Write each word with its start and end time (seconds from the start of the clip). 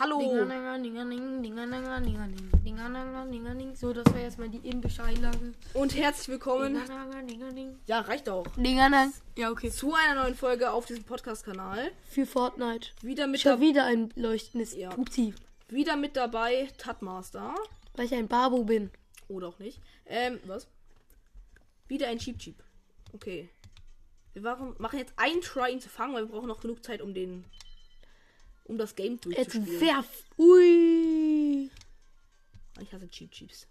Hallo. 0.00 0.18
So, 3.74 3.92
das 3.92 4.14
wäre 4.14 4.22
erstmal 4.22 4.48
die 4.48 4.66
indische 4.66 5.02
Einlage. 5.02 5.52
Und 5.74 5.94
herzlich 5.94 6.28
willkommen. 6.28 6.80
Ja, 7.84 8.00
reicht 8.00 8.30
auch. 8.30 8.46
Ja, 9.36 9.50
okay. 9.50 9.70
Zu 9.70 9.92
einer 9.92 10.22
neuen 10.22 10.34
Folge 10.34 10.70
auf 10.70 10.86
diesem 10.86 11.04
Podcast-Kanal. 11.04 11.92
Für 12.08 12.24
Fortnite. 12.24 12.88
Wieder 13.02 13.26
mit, 13.26 13.42
Schon 13.42 13.52
da 13.52 13.60
wieder 13.60 13.84
ein 13.84 14.10
leuchtendes 14.16 14.74
Ja. 14.74 14.88
Puzi. 14.88 15.34
wieder 15.68 15.96
mit 15.96 16.16
dabei 16.16 16.70
Tatmaster. 16.78 17.54
Weil 17.94 18.06
ich 18.06 18.14
ein 18.14 18.26
Babu 18.26 18.64
bin. 18.64 18.90
Oder 19.28 19.48
auch 19.48 19.58
nicht. 19.58 19.82
Ähm, 20.06 20.40
was? 20.46 20.66
Wieder 21.88 22.08
ein 22.08 22.18
Cheap 22.18 22.38
Cheap. 22.38 22.62
Okay. 23.12 23.50
Wir 24.32 24.40
machen 24.78 24.98
jetzt 24.98 25.12
einen 25.16 25.42
Try, 25.42 25.72
ihn 25.72 25.80
zu 25.82 25.90
fangen, 25.90 26.14
weil 26.14 26.22
wir 26.22 26.30
brauchen 26.32 26.48
noch 26.48 26.60
genug 26.60 26.82
Zeit, 26.82 27.02
um 27.02 27.12
den. 27.12 27.44
Um 28.70 28.78
das 28.78 28.94
Game 28.94 29.14
Jetzt 29.14 29.24
durchzuspielen. 29.24 29.80
werf. 29.80 30.24
Ui. 30.38 31.70
Ich 32.80 32.92
hasse 32.92 33.10
Cheap 33.10 33.30
Cheeps. 33.32 33.66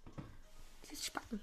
Dieses 0.84 1.06
Spacken. 1.06 1.40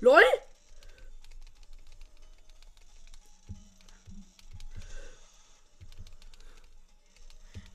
LOL! 0.00 0.22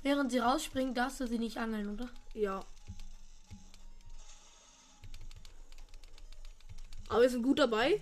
Während 0.02 0.32
sie 0.32 0.40
rausspringen, 0.40 0.94
darfst 0.94 1.20
du 1.20 1.28
sie 1.28 1.40
nicht 1.40 1.58
angeln, 1.58 1.90
oder? 1.90 2.10
Ja. 2.34 2.66
Aber 7.10 7.22
wir 7.22 7.30
sind 7.30 7.44
gut 7.44 7.60
dabei. 7.60 8.02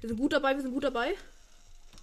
Wir 0.00 0.08
sind 0.08 0.18
gut 0.18 0.32
dabei, 0.32 0.54
wir 0.54 0.62
sind 0.62 0.72
gut 0.72 0.84
dabei. 0.84 1.14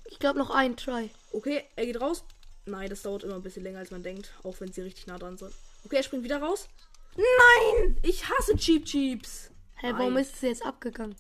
Ich 0.06 0.20
glaube 0.20 0.40
noch 0.40 0.52
ein 0.52 0.78
Try. 0.78 1.10
Okay, 1.34 1.64
er 1.76 1.86
geht 1.86 2.00
raus. 2.00 2.24
Nein, 2.66 2.90
das 2.90 3.02
dauert 3.02 3.24
immer 3.24 3.36
ein 3.36 3.42
bisschen 3.42 3.64
länger, 3.64 3.80
als 3.80 3.92
man 3.92 4.04
denkt. 4.04 4.32
Auch 4.44 4.60
wenn 4.60 4.72
sie 4.72 4.82
richtig 4.82 5.08
nah 5.08 5.18
dran 5.18 5.38
sind. 5.38 5.54
Okay, 5.86 5.98
er 5.98 6.04
springt 6.04 6.24
wieder 6.24 6.42
raus. 6.42 6.68
Nein! 7.16 7.98
Ich 8.04 8.30
hasse 8.30 8.56
Cheap 8.56 8.86
Cheeps. 8.86 9.52
Hä, 9.76 9.94
warum 9.94 10.14
Nein. 10.14 10.24
ist 10.24 10.36
es 10.36 10.42
jetzt 10.42 10.66
abgegangen? 10.66 11.16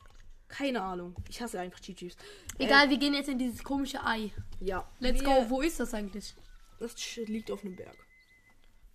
Keine 0.48 0.82
Ahnung. 0.82 1.16
Ich 1.30 1.42
hasse 1.42 1.60
einfach 1.60 1.80
Cheap 1.80 1.98
Cheeps. 1.98 2.16
Egal, 2.60 2.90
wir 2.90 2.98
gehen 2.98 3.14
jetzt 3.14 3.30
in 3.30 3.40
dieses 3.40 3.64
komische 3.64 4.06
Ei. 4.06 4.26
Äh, 4.26 4.32
ja. 4.60 4.88
Let's 5.00 5.22
wir, 5.22 5.28
go. 5.28 5.50
Wo 5.50 5.62
ist 5.62 5.80
das 5.80 5.94
eigentlich? 5.94 6.36
Das 6.80 6.96
liegt 7.16 7.50
auf 7.50 7.64
einem 7.64 7.76
Berg. 7.76 7.98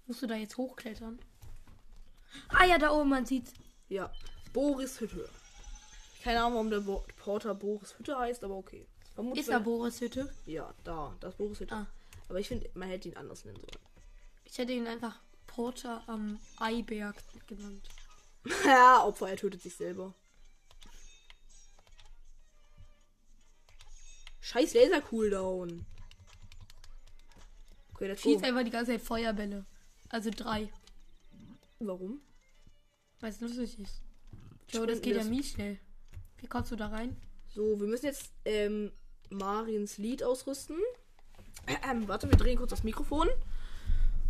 Musst 0.06 0.22
du 0.22 0.26
da 0.26 0.36
jetzt 0.36 0.56
hochklettern? 0.56 1.18
Ah 2.48 2.64
ja, 2.64 2.78
da 2.78 2.90
oben, 2.90 3.10
man 3.10 3.26
sieht's. 3.26 3.52
Ja. 3.88 4.12
Boris 4.52 5.00
Hütte. 5.00 5.28
Keine 6.22 6.40
Ahnung, 6.40 6.54
warum 6.54 6.70
der 6.70 6.80
Bo 6.80 7.04
Porter 7.16 7.54
Boris 7.54 7.98
Hütte 7.98 8.16
heißt, 8.16 8.44
aber 8.44 8.56
okay. 8.56 8.86
Vermutlich 9.14 9.40
Ist 9.40 9.52
da 9.52 9.58
Boris 9.58 10.00
Hütte? 10.00 10.32
Ja, 10.46 10.72
da. 10.84 11.16
Das 11.20 11.34
Boris 11.34 11.60
Hütte. 11.60 11.74
Ah. 11.74 11.86
Aber 12.28 12.38
ich 12.38 12.48
finde, 12.48 12.70
man 12.74 12.88
hätte 12.88 13.08
ihn 13.08 13.16
anders 13.16 13.44
nennen 13.44 13.58
sollen. 13.58 13.84
Ich 14.44 14.56
hätte 14.56 14.72
ihn 14.72 14.86
einfach 14.86 15.20
Porter 15.46 16.02
am 16.06 16.38
Eiberg 16.58 17.16
genannt. 17.48 17.88
ja, 18.64 19.04
Opfer, 19.04 19.30
er 19.30 19.36
tötet 19.36 19.62
sich 19.62 19.74
selber. 19.74 20.14
Scheiß 24.40 24.74
Laser-Cooldown. 24.74 25.86
Okay, 27.94 28.08
go. 28.08 28.16
Schießt 28.16 28.44
einfach 28.44 28.64
die 28.64 28.70
ganze 28.70 28.92
Zeit 28.92 29.02
Feuerbälle. 29.02 29.64
Also 30.08 30.30
drei. 30.30 30.68
Warum? 31.80 32.20
Weil 33.20 33.30
es 33.30 33.40
lustig 33.40 33.78
ist. 33.78 34.02
Joe, 34.68 34.86
das 34.86 35.00
geht 35.00 35.16
ja 35.16 35.24
mies 35.24 35.50
schnell. 35.50 35.78
Wie 36.42 36.48
kommst 36.48 36.72
du 36.72 36.76
da 36.76 36.88
rein? 36.88 37.16
So, 37.54 37.80
wir 37.80 37.86
müssen 37.86 38.06
jetzt 38.06 38.32
ähm, 38.44 38.90
Mariens 39.30 39.96
Lied 39.96 40.24
ausrüsten. 40.24 40.76
Ähm, 41.88 42.08
warte, 42.08 42.28
wir 42.28 42.36
drehen 42.36 42.58
kurz 42.58 42.70
das 42.70 42.82
Mikrofon. 42.82 43.28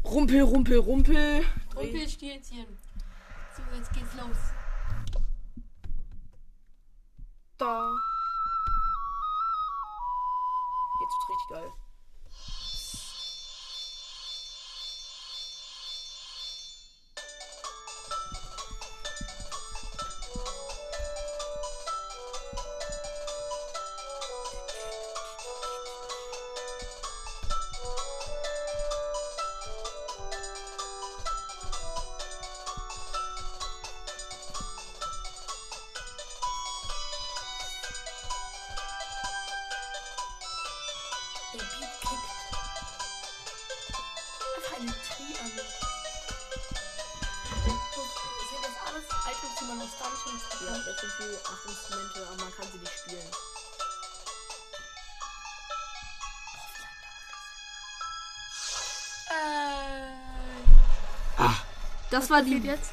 Rumpel, 0.04 0.42
rumpel, 0.42 0.76
rumpel. 0.78 1.42
Rumpelstilzchen. 1.74 2.66
So, 3.56 3.62
jetzt 3.76 3.92
geht's 3.94 4.14
los. 4.14 4.36
Da. 7.56 7.90
Jetzt 11.00 11.14
wird's 11.14 11.28
richtig 11.30 11.48
geil. 11.50 11.72
Eine 44.74 44.86
Tri 44.90 45.28
an. 45.42 45.50
Sind 48.48 48.62
das 48.62 48.76
alles 48.86 49.06
Items, 49.30 49.54
die 49.60 49.64
man 49.66 49.80
aus 49.80 49.94
Dungeons 49.98 50.42
Ja, 50.50 50.72
bekommt? 50.72 50.86
das 50.86 51.00
sind 51.00 51.12
die 51.20 51.46
acht 51.46 51.66
Instrumente, 51.66 52.26
aber 52.28 52.36
man 52.44 52.52
kann 52.54 52.66
sie 52.72 52.78
nicht 52.78 52.92
spielen. 52.92 53.30
Äh. 61.38 61.42
Das 62.10 62.28
war 62.30 62.42
Geht 62.42 62.62
die, 62.62 62.66
jetzt? 62.66 62.92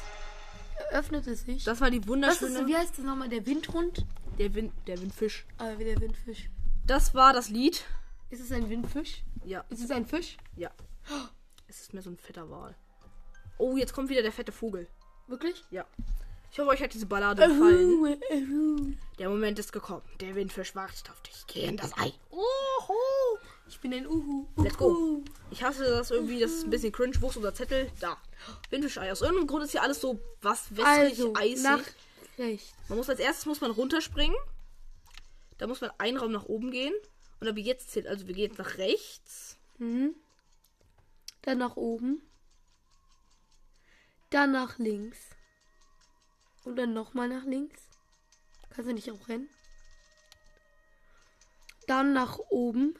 Öffnet 0.92 1.26
es 1.26 1.42
sich? 1.44 1.64
das 1.64 1.80
war 1.80 1.90
die 1.90 2.00
Was 2.02 2.08
wunderschöne. 2.08 2.60
ist, 2.60 2.66
wie 2.66 2.76
heißt 2.76 2.98
das 2.98 3.04
nochmal? 3.04 3.28
Der 3.28 3.46
Windhund? 3.46 4.06
der 4.38 4.54
Wind, 4.54 4.72
der 4.86 4.98
Windfisch. 5.00 5.44
Ah, 5.58 5.72
wie 5.76 5.84
der 5.84 6.00
Windfisch. 6.00 6.48
Das 6.86 7.14
war 7.14 7.32
das 7.34 7.50
Lied. 7.50 7.84
Ist 8.30 8.40
es 8.40 8.50
ein 8.52 8.70
Windfisch? 8.70 9.22
Ja, 9.44 9.64
Ist 9.68 9.82
es 9.84 9.90
ein 9.90 10.06
Fisch? 10.06 10.38
ja. 10.56 10.70
Es 11.70 11.82
ist 11.82 11.94
mehr 11.94 12.02
so 12.02 12.10
ein 12.10 12.18
fetter 12.18 12.50
Wal. 12.50 12.74
Oh, 13.56 13.76
jetzt 13.76 13.92
kommt 13.92 14.08
wieder 14.08 14.22
der 14.22 14.32
fette 14.32 14.50
Vogel. 14.50 14.88
Wirklich? 15.28 15.62
Ja. 15.70 15.86
Ich 16.50 16.58
hoffe, 16.58 16.70
euch 16.70 16.82
hat 16.82 16.92
diese 16.92 17.06
Ballade 17.06 17.46
gefallen. 17.46 18.98
Der 19.20 19.28
Moment 19.28 19.56
ist 19.60 19.72
gekommen. 19.72 20.02
Der 20.18 20.34
Windfisch 20.34 20.74
wartet 20.74 21.08
auf 21.10 21.20
dich. 21.22 21.44
Geh 21.46 21.66
in 21.66 21.76
das 21.76 21.96
Ei. 21.96 22.12
Uhu. 22.32 23.38
Ich 23.68 23.78
bin 23.78 23.94
ein 23.94 24.04
Uhu. 24.08 24.48
Let's 24.56 24.76
go. 24.76 25.22
Ich 25.52 25.62
hasse 25.62 25.84
das 25.84 26.10
irgendwie, 26.10 26.40
das 26.40 26.50
ist 26.50 26.64
ein 26.64 26.70
bisschen 26.70 26.90
cringe. 26.90 27.14
Wo 27.20 27.28
ist 27.28 27.36
unser 27.36 27.54
Zettel? 27.54 27.88
Da. 28.00 28.16
Windfischei. 28.70 29.12
Aus 29.12 29.20
irgendeinem 29.20 29.46
Grund 29.46 29.62
ist 29.62 29.70
hier 29.70 29.82
alles 29.82 30.00
so 30.00 30.18
was 30.42 30.70
wässrig, 30.76 30.86
Also, 30.88 31.34
eisig. 31.36 31.62
nach 31.62 31.82
rechts. 32.36 32.72
Man 32.88 32.98
muss 32.98 33.08
als 33.08 33.20
erstes 33.20 33.46
muss 33.46 33.60
man 33.60 33.70
runterspringen. 33.70 34.36
Da 35.58 35.68
muss 35.68 35.80
man 35.80 35.92
einen 35.98 36.16
Raum 36.16 36.32
nach 36.32 36.46
oben 36.46 36.72
gehen. 36.72 36.94
Und 37.38 37.54
wie 37.54 37.62
jetzt 37.62 37.92
zählt, 37.92 38.08
also 38.08 38.26
wir 38.26 38.34
gehen 38.34 38.48
jetzt 38.48 38.58
nach 38.58 38.76
rechts. 38.78 39.56
Mhm. 39.78 40.16
Dann 41.42 41.58
nach 41.58 41.76
oben. 41.76 42.22
Dann 44.30 44.52
nach 44.52 44.78
links. 44.78 45.18
Und 46.64 46.76
dann 46.76 46.92
nochmal 46.92 47.28
nach 47.28 47.44
links. 47.44 47.80
Kannst 48.70 48.90
du 48.90 48.94
nicht 48.94 49.10
auch 49.10 49.28
rennen? 49.28 49.48
Dann 51.86 52.12
nach 52.12 52.38
oben. 52.50 52.94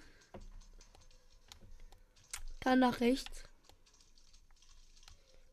Dann 2.61 2.81
nach 2.81 3.01
rechts. 3.01 3.45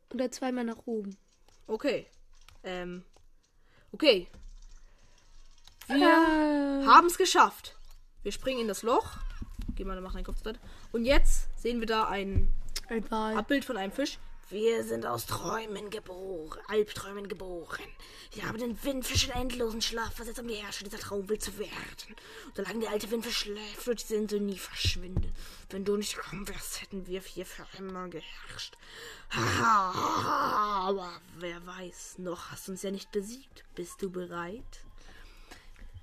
Und 0.09 0.19
dann 0.19 0.31
zweimal 0.31 0.63
nach 0.63 0.85
oben. 0.85 1.17
Okay. 1.67 2.07
Ähm. 2.63 3.03
Okay. 3.91 4.27
Wir 5.87 5.97
Äh, 5.97 6.85
haben 6.85 7.07
es 7.07 7.17
geschafft. 7.17 7.77
Wir 8.23 8.31
springen 8.31 8.61
in 8.61 8.67
das 8.67 8.83
Loch. 8.83 9.17
Gehen 9.75 9.87
wir 9.87 9.93
dann 9.95 10.03
machen 10.03 10.17
einen 10.17 10.25
Kopf 10.25 10.41
Seite. 10.43 10.59
Und 10.91 11.05
jetzt 11.05 11.47
sehen 11.61 11.79
wir 11.79 11.87
da 11.87 12.07
ein 12.07 12.51
ein 12.89 13.09
Wal. 13.11 13.37
Abbild 13.37 13.65
von 13.65 13.77
einem 13.77 13.91
Fisch. 13.91 14.17
Wir 14.49 14.85
sind 14.85 15.05
aus 15.05 15.25
Träumen 15.25 15.89
geboren, 15.89 16.61
Albträumen 16.69 17.27
geboren. 17.27 17.83
Wir 18.31 18.47
haben 18.47 18.57
den 18.57 18.81
Windfisch 18.81 19.25
in 19.25 19.31
endlosen 19.31 19.81
Schlaf 19.81 20.13
versetzt, 20.13 20.39
um 20.39 20.47
die 20.47 20.53
Herrscher 20.53 20.85
dieser 20.85 20.99
Traumwelt 20.99 21.41
zu 21.41 21.59
werden. 21.59 22.15
Und 22.45 22.55
solange 22.55 22.79
der 22.79 22.91
alte 22.91 23.11
Windfisch 23.11 23.39
schläft, 23.39 23.85
wird 23.85 24.01
diese 24.01 24.15
Insel 24.15 24.39
nie 24.39 24.57
verschwinden. 24.57 25.33
Wenn 25.69 25.83
du 25.83 25.97
nicht 25.97 26.15
gekommen 26.15 26.47
wärst, 26.47 26.81
hätten 26.81 27.05
wir 27.07 27.19
hier 27.19 27.45
für 27.45 27.67
immer 27.77 28.07
geherrscht. 28.07 28.77
Aber 29.35 31.11
wer 31.39 31.67
weiß, 31.67 32.19
noch 32.19 32.49
hast 32.49 32.69
du 32.69 32.71
uns 32.71 32.83
ja 32.83 32.91
nicht 32.91 33.11
besiegt. 33.11 33.65
Bist 33.75 34.01
du 34.01 34.09
bereit? 34.09 34.63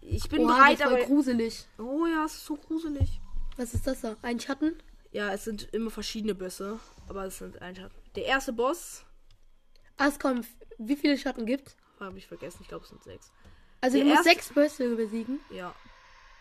Ich 0.02 0.28
bin 0.28 0.42
Oha, 0.42 0.54
bereit, 0.54 0.80
das 0.80 0.90
war 0.90 0.98
aber... 0.98 1.06
gruselig. 1.06 1.66
Oh 1.78 2.04
ja, 2.04 2.26
es 2.26 2.34
ist 2.34 2.44
so 2.44 2.56
gruselig. 2.56 3.08
Was 3.56 3.72
ist 3.72 3.86
das 3.86 4.02
da? 4.02 4.16
Ein 4.20 4.38
Schatten? 4.38 4.74
Ja, 5.14 5.32
es 5.32 5.44
sind 5.44 5.72
immer 5.72 5.90
verschiedene 5.90 6.34
Bösse, 6.34 6.80
aber 7.08 7.24
es 7.24 7.38
sind 7.38 7.62
ein 7.62 7.76
Schatten. 7.76 7.94
Der 8.16 8.24
erste 8.26 8.52
Boss, 8.52 9.04
Ah, 9.96 10.08
es 10.08 10.18
kommen. 10.18 10.44
Wie 10.78 10.96
viele 10.96 11.16
Schatten 11.16 11.46
gibt's? 11.46 11.76
habe 12.00 12.18
ich 12.18 12.26
vergessen, 12.26 12.58
ich 12.62 12.68
glaube 12.68 12.82
es 12.84 12.90
sind 12.90 13.02
sechs. 13.04 13.30
Also 13.80 13.96
Der 13.96 14.04
du 14.06 14.10
musst 14.10 14.24
sechs 14.24 14.48
Bösse 14.52 14.96
besiegen. 14.96 15.38
Ja. 15.50 15.72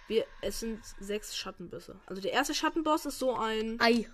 Wir, 0.08 0.26
es 0.42 0.60
sind 0.60 0.84
sechs 1.00 1.38
Schattenbisse. 1.38 1.96
Also 2.08 2.20
der 2.22 2.32
erste 2.34 2.56
Schattenboss 2.56 3.06
ist 3.06 3.20
so 3.20 3.36
ein 3.38 3.80
Ei. 3.80 4.10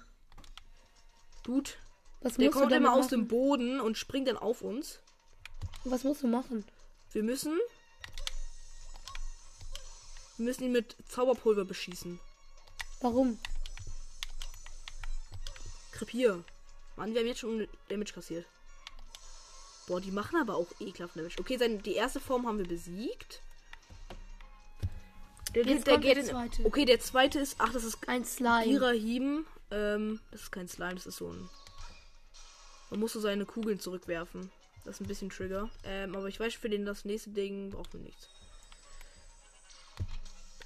Dude, 1.44 1.70
Was 2.20 2.36
der 2.36 2.52
kommt 2.52 2.72
immer 2.74 2.92
aus 2.92 3.06
machen? 3.06 3.10
dem 3.22 3.28
Boden 3.30 3.80
und 3.80 3.98
springt 3.98 4.28
dann 4.28 4.38
auf 4.38 4.62
uns. 4.62 5.00
Was 5.86 6.04
musst 6.04 6.22
du 6.22 6.28
machen? 6.28 6.66
Wir 7.14 7.24
müssen. 7.24 7.58
Wir 10.38 10.46
müssen 10.46 10.64
ihn 10.66 10.74
mit 10.74 10.98
Zauberpulver 11.08 11.64
beschießen. 11.66 12.20
Warum? 13.02 13.40
Krepier. 16.00 16.44
Mann, 16.96 17.14
wir 17.14 17.22
haben 17.22 17.28
jetzt 17.28 17.40
schon 17.40 17.68
Damage 17.90 18.14
kassiert. 18.14 18.46
Boah, 19.88 20.00
die 20.00 20.12
machen 20.12 20.40
aber 20.40 20.56
auch 20.56 20.68
ekelhaft 20.80 21.16
Damage. 21.16 21.36
Okay, 21.40 21.58
sein, 21.58 21.82
die 21.84 21.94
erste 21.94 22.20
Form 22.20 22.48
haben 22.48 22.58
wir 22.58 22.68
besiegt. 22.68 23.42
Der, 25.56 25.66
Jetzt 25.66 25.88
der 25.88 25.98
der 25.98 26.16
geht 26.16 26.24
in, 26.24 26.30
zweite. 26.30 26.66
Okay, 26.66 26.86
der 26.86 27.00
zweite 27.00 27.40
ist. 27.40 27.56
Ach, 27.58 27.74
das 27.74 27.84
ist 27.84 28.08
Ein 28.08 28.24
Slime. 28.24 29.46
Ähm, 29.72 30.20
das 30.32 30.44
ist 30.44 30.52
kein 30.52 30.68
Slime, 30.68 30.96
das 30.96 31.08
ist 31.08 31.18
so 31.18 31.30
ein. 31.30 31.50
Man 32.92 33.00
muss 33.00 33.14
so 33.14 33.20
seine 33.20 33.46
Kugeln 33.46 33.80
zurückwerfen. 33.80 34.52
Das 34.86 34.96
ist 34.96 35.02
ein 35.02 35.08
bisschen 35.08 35.30
Trigger. 35.30 35.70
Ähm, 35.84 36.16
aber 36.16 36.28
ich 36.28 36.40
weiß, 36.40 36.54
für 36.54 36.70
den 36.70 36.86
das 36.86 37.06
nächste 37.06 37.32
Ding 37.32 37.72
brauchen 37.72 37.94
wir 37.94 38.00
nichts. 38.02 38.30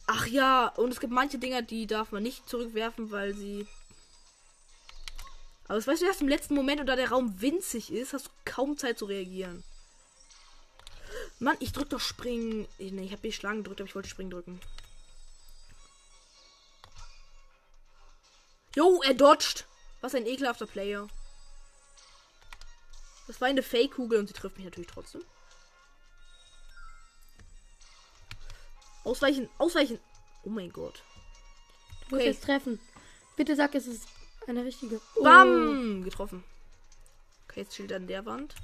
Ach 0.05 0.27
ja, 0.27 0.67
und 0.67 0.91
es 0.91 0.99
gibt 0.99 1.13
manche 1.13 1.39
Dinger, 1.39 1.61
die 1.61 1.87
darf 1.87 2.11
man 2.11 2.23
nicht 2.23 2.47
zurückwerfen, 2.47 3.11
weil 3.11 3.33
sie. 3.33 3.67
Aber 5.65 5.75
das 5.75 5.87
weißt 5.87 6.01
du 6.01 6.05
erst 6.05 6.21
im 6.21 6.27
letzten 6.27 6.55
Moment 6.55 6.81
und 6.81 6.87
da 6.87 6.95
der 6.95 7.09
Raum 7.09 7.39
winzig 7.41 7.91
ist, 7.91 8.13
hast 8.13 8.27
du 8.27 8.31
kaum 8.45 8.77
Zeit 8.77 8.99
zu 8.99 9.05
reagieren. 9.05 9.63
Mann, 11.39 11.57
ich 11.59 11.71
drück 11.71 11.89
doch 11.89 11.99
springen. 11.99 12.67
Nee, 12.79 13.05
ich 13.05 13.11
habe 13.11 13.21
die 13.21 13.31
Schlangen 13.31 13.63
gedrückt, 13.63 13.81
aber 13.81 13.87
ich 13.87 13.95
wollte 13.95 14.09
springen 14.09 14.31
drücken. 14.31 14.59
Jo, 18.75 19.01
er 19.03 19.13
dodgt. 19.13 19.67
Was 20.01 20.15
ein 20.15 20.25
ekelhafter 20.25 20.65
Player. 20.67 21.07
Das 23.27 23.39
war 23.39 23.47
eine 23.47 23.63
Fake-Kugel 23.63 24.19
und 24.19 24.27
sie 24.27 24.33
trifft 24.33 24.57
mich 24.57 24.65
natürlich 24.65 24.89
trotzdem. 24.89 25.23
Ausweichen, 29.05 29.49
ausweichen. 29.57 29.99
Oh 30.43 30.49
mein 30.49 30.71
Gott. 30.71 31.03
Du 32.01 32.15
musst 32.15 32.21
Okay. 32.21 32.25
jetzt 32.25 32.43
treffen. 32.43 32.79
Bitte 33.37 33.55
sag, 33.55 33.75
es 33.75 33.87
ist 33.87 34.07
eine 34.47 34.63
richtige. 34.65 35.01
Oh. 35.15 35.23
Bam! 35.23 36.03
Getroffen. 36.03 36.43
Okay, 37.47 37.61
jetzt 37.61 37.73
steht 37.73 37.91
er 37.91 37.97
an 37.97 38.07
der 38.07 38.25
Wand. 38.25 38.55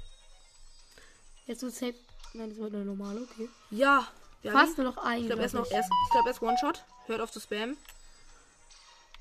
Jetzt 1.46 1.62
wird 1.62 1.74
safe. 1.74 1.94
Nein, 2.32 2.50
das 2.50 2.58
wird 2.58 2.74
eine 2.74 2.84
normale, 2.84 3.22
okay. 3.22 3.48
Ja. 3.70 4.08
Fast 4.42 4.78
nur 4.78 4.86
noch 4.86 4.96
ein. 4.98 5.20
Ich 5.20 5.26
glaube 5.26 5.42
erst 5.42 5.54
noch 5.54 5.70
erst, 5.70 5.90
ich 6.06 6.12
glaube 6.12 6.28
erst 6.28 6.42
One-Shot. 6.42 6.84
Hört 7.06 7.20
auf 7.20 7.30
zu 7.30 7.40
spammen. 7.40 7.76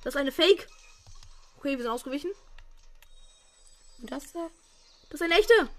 Das 0.04 0.16
ist 0.16 0.20
eine 0.20 0.32
Fake. 0.32 0.68
Okay, 1.58 1.76
wir 1.76 1.84
sind 1.84 1.92
ausgewichen. 1.92 2.32
Und 4.02 4.12
das 4.12 4.32
da? 4.32 4.48
Das 5.10 5.20
ist 5.20 5.26
eine 5.26 5.38
echte. 5.38 5.70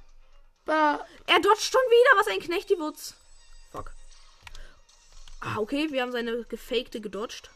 Bah. 0.67 1.07
Er 1.27 1.41
dodgt 1.41 1.63
schon 1.63 1.81
wieder. 1.81 2.19
Was 2.19 2.29
ein 2.29 2.41
Knechtiwutz. 2.41 3.15
Fuck. 3.73 3.93
Ah, 5.41 5.57
okay, 5.57 5.91
wir 5.91 6.03
haben 6.03 6.13
seine 6.13 6.45
gefakte 6.45 7.01
gedodged. 7.01 7.51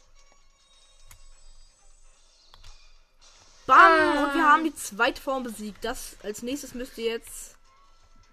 Bam! 3.74 4.18
Ah. 4.18 4.24
Und 4.24 4.34
wir 4.34 4.42
haben 4.44 4.64
die 4.64 4.74
zweite 4.74 5.20
Form 5.20 5.42
besiegt. 5.42 5.84
Das 5.84 6.16
als 6.22 6.42
nächstes 6.42 6.74
müsste 6.74 7.02
jetzt. 7.02 7.56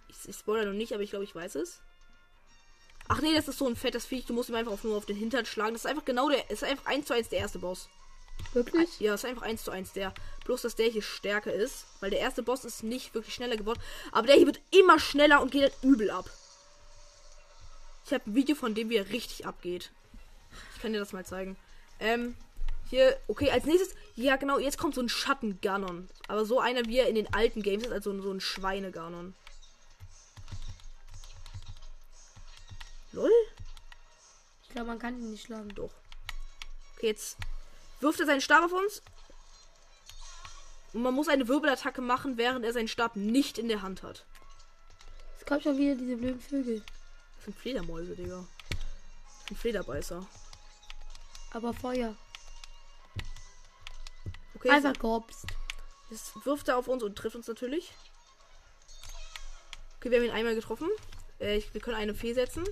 Ich, 0.07 0.29
ich 0.29 0.35
spoilere 0.35 0.67
noch 0.67 0.73
nicht, 0.77 0.93
aber 0.93 1.03
ich 1.03 1.09
glaube, 1.09 1.25
ich 1.25 1.33
weiß 1.35 1.55
es. 1.55 1.79
Ach 3.07 3.21
nee, 3.21 3.33
das 3.35 3.47
ist 3.47 3.57
so 3.57 3.67
ein 3.67 3.75
fettes 3.75 4.05
Viech. 4.05 4.25
Du 4.25 4.33
musst 4.33 4.49
ihm 4.49 4.55
einfach 4.55 4.71
auf- 4.71 4.83
nur 4.83 4.95
auf 4.97 5.05
den 5.05 5.17
Hintern 5.17 5.45
schlagen. 5.45 5.73
Das 5.73 5.81
ist 5.85 5.89
einfach 5.89 6.05
genau 6.05 6.29
der. 6.29 6.49
Ist 6.49 6.63
einfach 6.63 6.85
1 6.85 7.07
zu 7.07 7.13
1 7.13 7.29
der 7.29 7.39
erste 7.39 7.59
Boss. 7.59 7.89
Wirklich? 8.53 8.99
Ja, 8.99 9.13
ist 9.15 9.25
einfach 9.25 9.41
1 9.43 9.63
zu 9.63 9.71
1 9.71 9.93
der. 9.93 10.13
Bloß, 10.45 10.61
dass 10.61 10.75
der 10.75 10.87
hier 10.89 11.01
stärker 11.01 11.51
ist. 11.53 11.85
Weil 11.99 12.11
der 12.11 12.19
erste 12.19 12.43
Boss 12.43 12.63
ist 12.65 12.83
nicht 12.83 13.13
wirklich 13.13 13.33
schneller 13.35 13.57
geworden. 13.57 13.81
Aber 14.11 14.27
der 14.27 14.35
hier 14.37 14.45
wird 14.45 14.61
immer 14.71 14.99
schneller 14.99 15.41
und 15.41 15.51
geht 15.51 15.63
halt 15.63 15.73
übel 15.81 16.09
ab. 16.11 16.29
Ich 18.05 18.13
habe 18.13 18.29
ein 18.29 18.35
Video 18.35 18.55
von 18.55 18.73
dem, 18.75 18.89
wie 18.89 18.97
er 18.97 19.09
richtig 19.09 19.45
abgeht. 19.45 19.91
Ich 20.75 20.81
kann 20.81 20.93
dir 20.93 20.99
das 20.99 21.13
mal 21.13 21.25
zeigen. 21.25 21.55
Ähm, 21.99 22.35
hier, 22.91 23.17
okay, 23.29 23.49
als 23.49 23.63
nächstes, 23.63 23.95
ja 24.17 24.35
genau, 24.35 24.59
jetzt 24.59 24.77
kommt 24.77 24.95
so 24.95 25.01
ein 25.01 25.07
Schatten-Ganon. 25.07 26.09
Aber 26.27 26.45
so 26.45 26.59
einer, 26.59 26.85
wie 26.87 26.99
er 26.99 27.07
in 27.07 27.15
den 27.15 27.33
alten 27.33 27.63
Games 27.63 27.85
ist, 27.85 27.91
also 27.93 28.21
so 28.21 28.29
ein 28.29 28.41
Schweine-Ganon. 28.41 29.33
Lol? 33.13 33.31
Ich 34.63 34.71
glaube, 34.71 34.89
man 34.89 34.99
kann 34.99 35.17
ihn 35.17 35.31
nicht 35.31 35.45
schlagen. 35.45 35.73
Doch. 35.73 35.91
Okay, 36.97 37.07
jetzt 37.07 37.37
wirft 38.01 38.19
er 38.19 38.25
seinen 38.25 38.41
Stab 38.41 38.65
auf 38.65 38.73
uns. 38.73 39.01
Und 40.91 41.03
man 41.03 41.13
muss 41.13 41.29
eine 41.29 41.47
Wirbelattacke 41.47 42.01
machen, 42.01 42.35
während 42.35 42.65
er 42.65 42.73
seinen 42.73 42.89
Stab 42.89 43.15
nicht 43.15 43.57
in 43.57 43.69
der 43.69 43.81
Hand 43.81 44.03
hat. 44.03 44.25
Es 45.39 45.45
kommt 45.45 45.63
schon 45.63 45.77
wieder 45.77 45.95
diese 45.95 46.17
blöden 46.17 46.41
Vögel. 46.41 46.83
Das 47.37 47.45
sind 47.45 47.57
Fledermäuse, 47.57 48.17
Digga. 48.17 48.45
Das 48.67 49.47
sind 49.47 49.57
Flederbeißer. 49.57 50.27
Aber 51.53 51.73
Feuer. 51.73 52.17
Okay, 54.61 54.69
Einfach 54.69 54.93
gehopst. 54.93 55.47
jetzt 56.11 56.45
wirft 56.45 56.67
er 56.67 56.77
auf 56.77 56.87
uns 56.87 57.01
und 57.01 57.15
trifft 57.15 57.35
uns 57.35 57.47
natürlich. 57.47 57.91
Okay, 59.97 60.11
wir 60.11 60.19
haben 60.19 60.25
ihn 60.25 60.31
einmal 60.31 60.53
getroffen. 60.53 60.87
Äh, 61.39 61.57
ich, 61.57 61.73
wir 61.73 61.81
können 61.81 61.97
eine 61.97 62.13
Fee 62.13 62.33
setzen. 62.33 62.63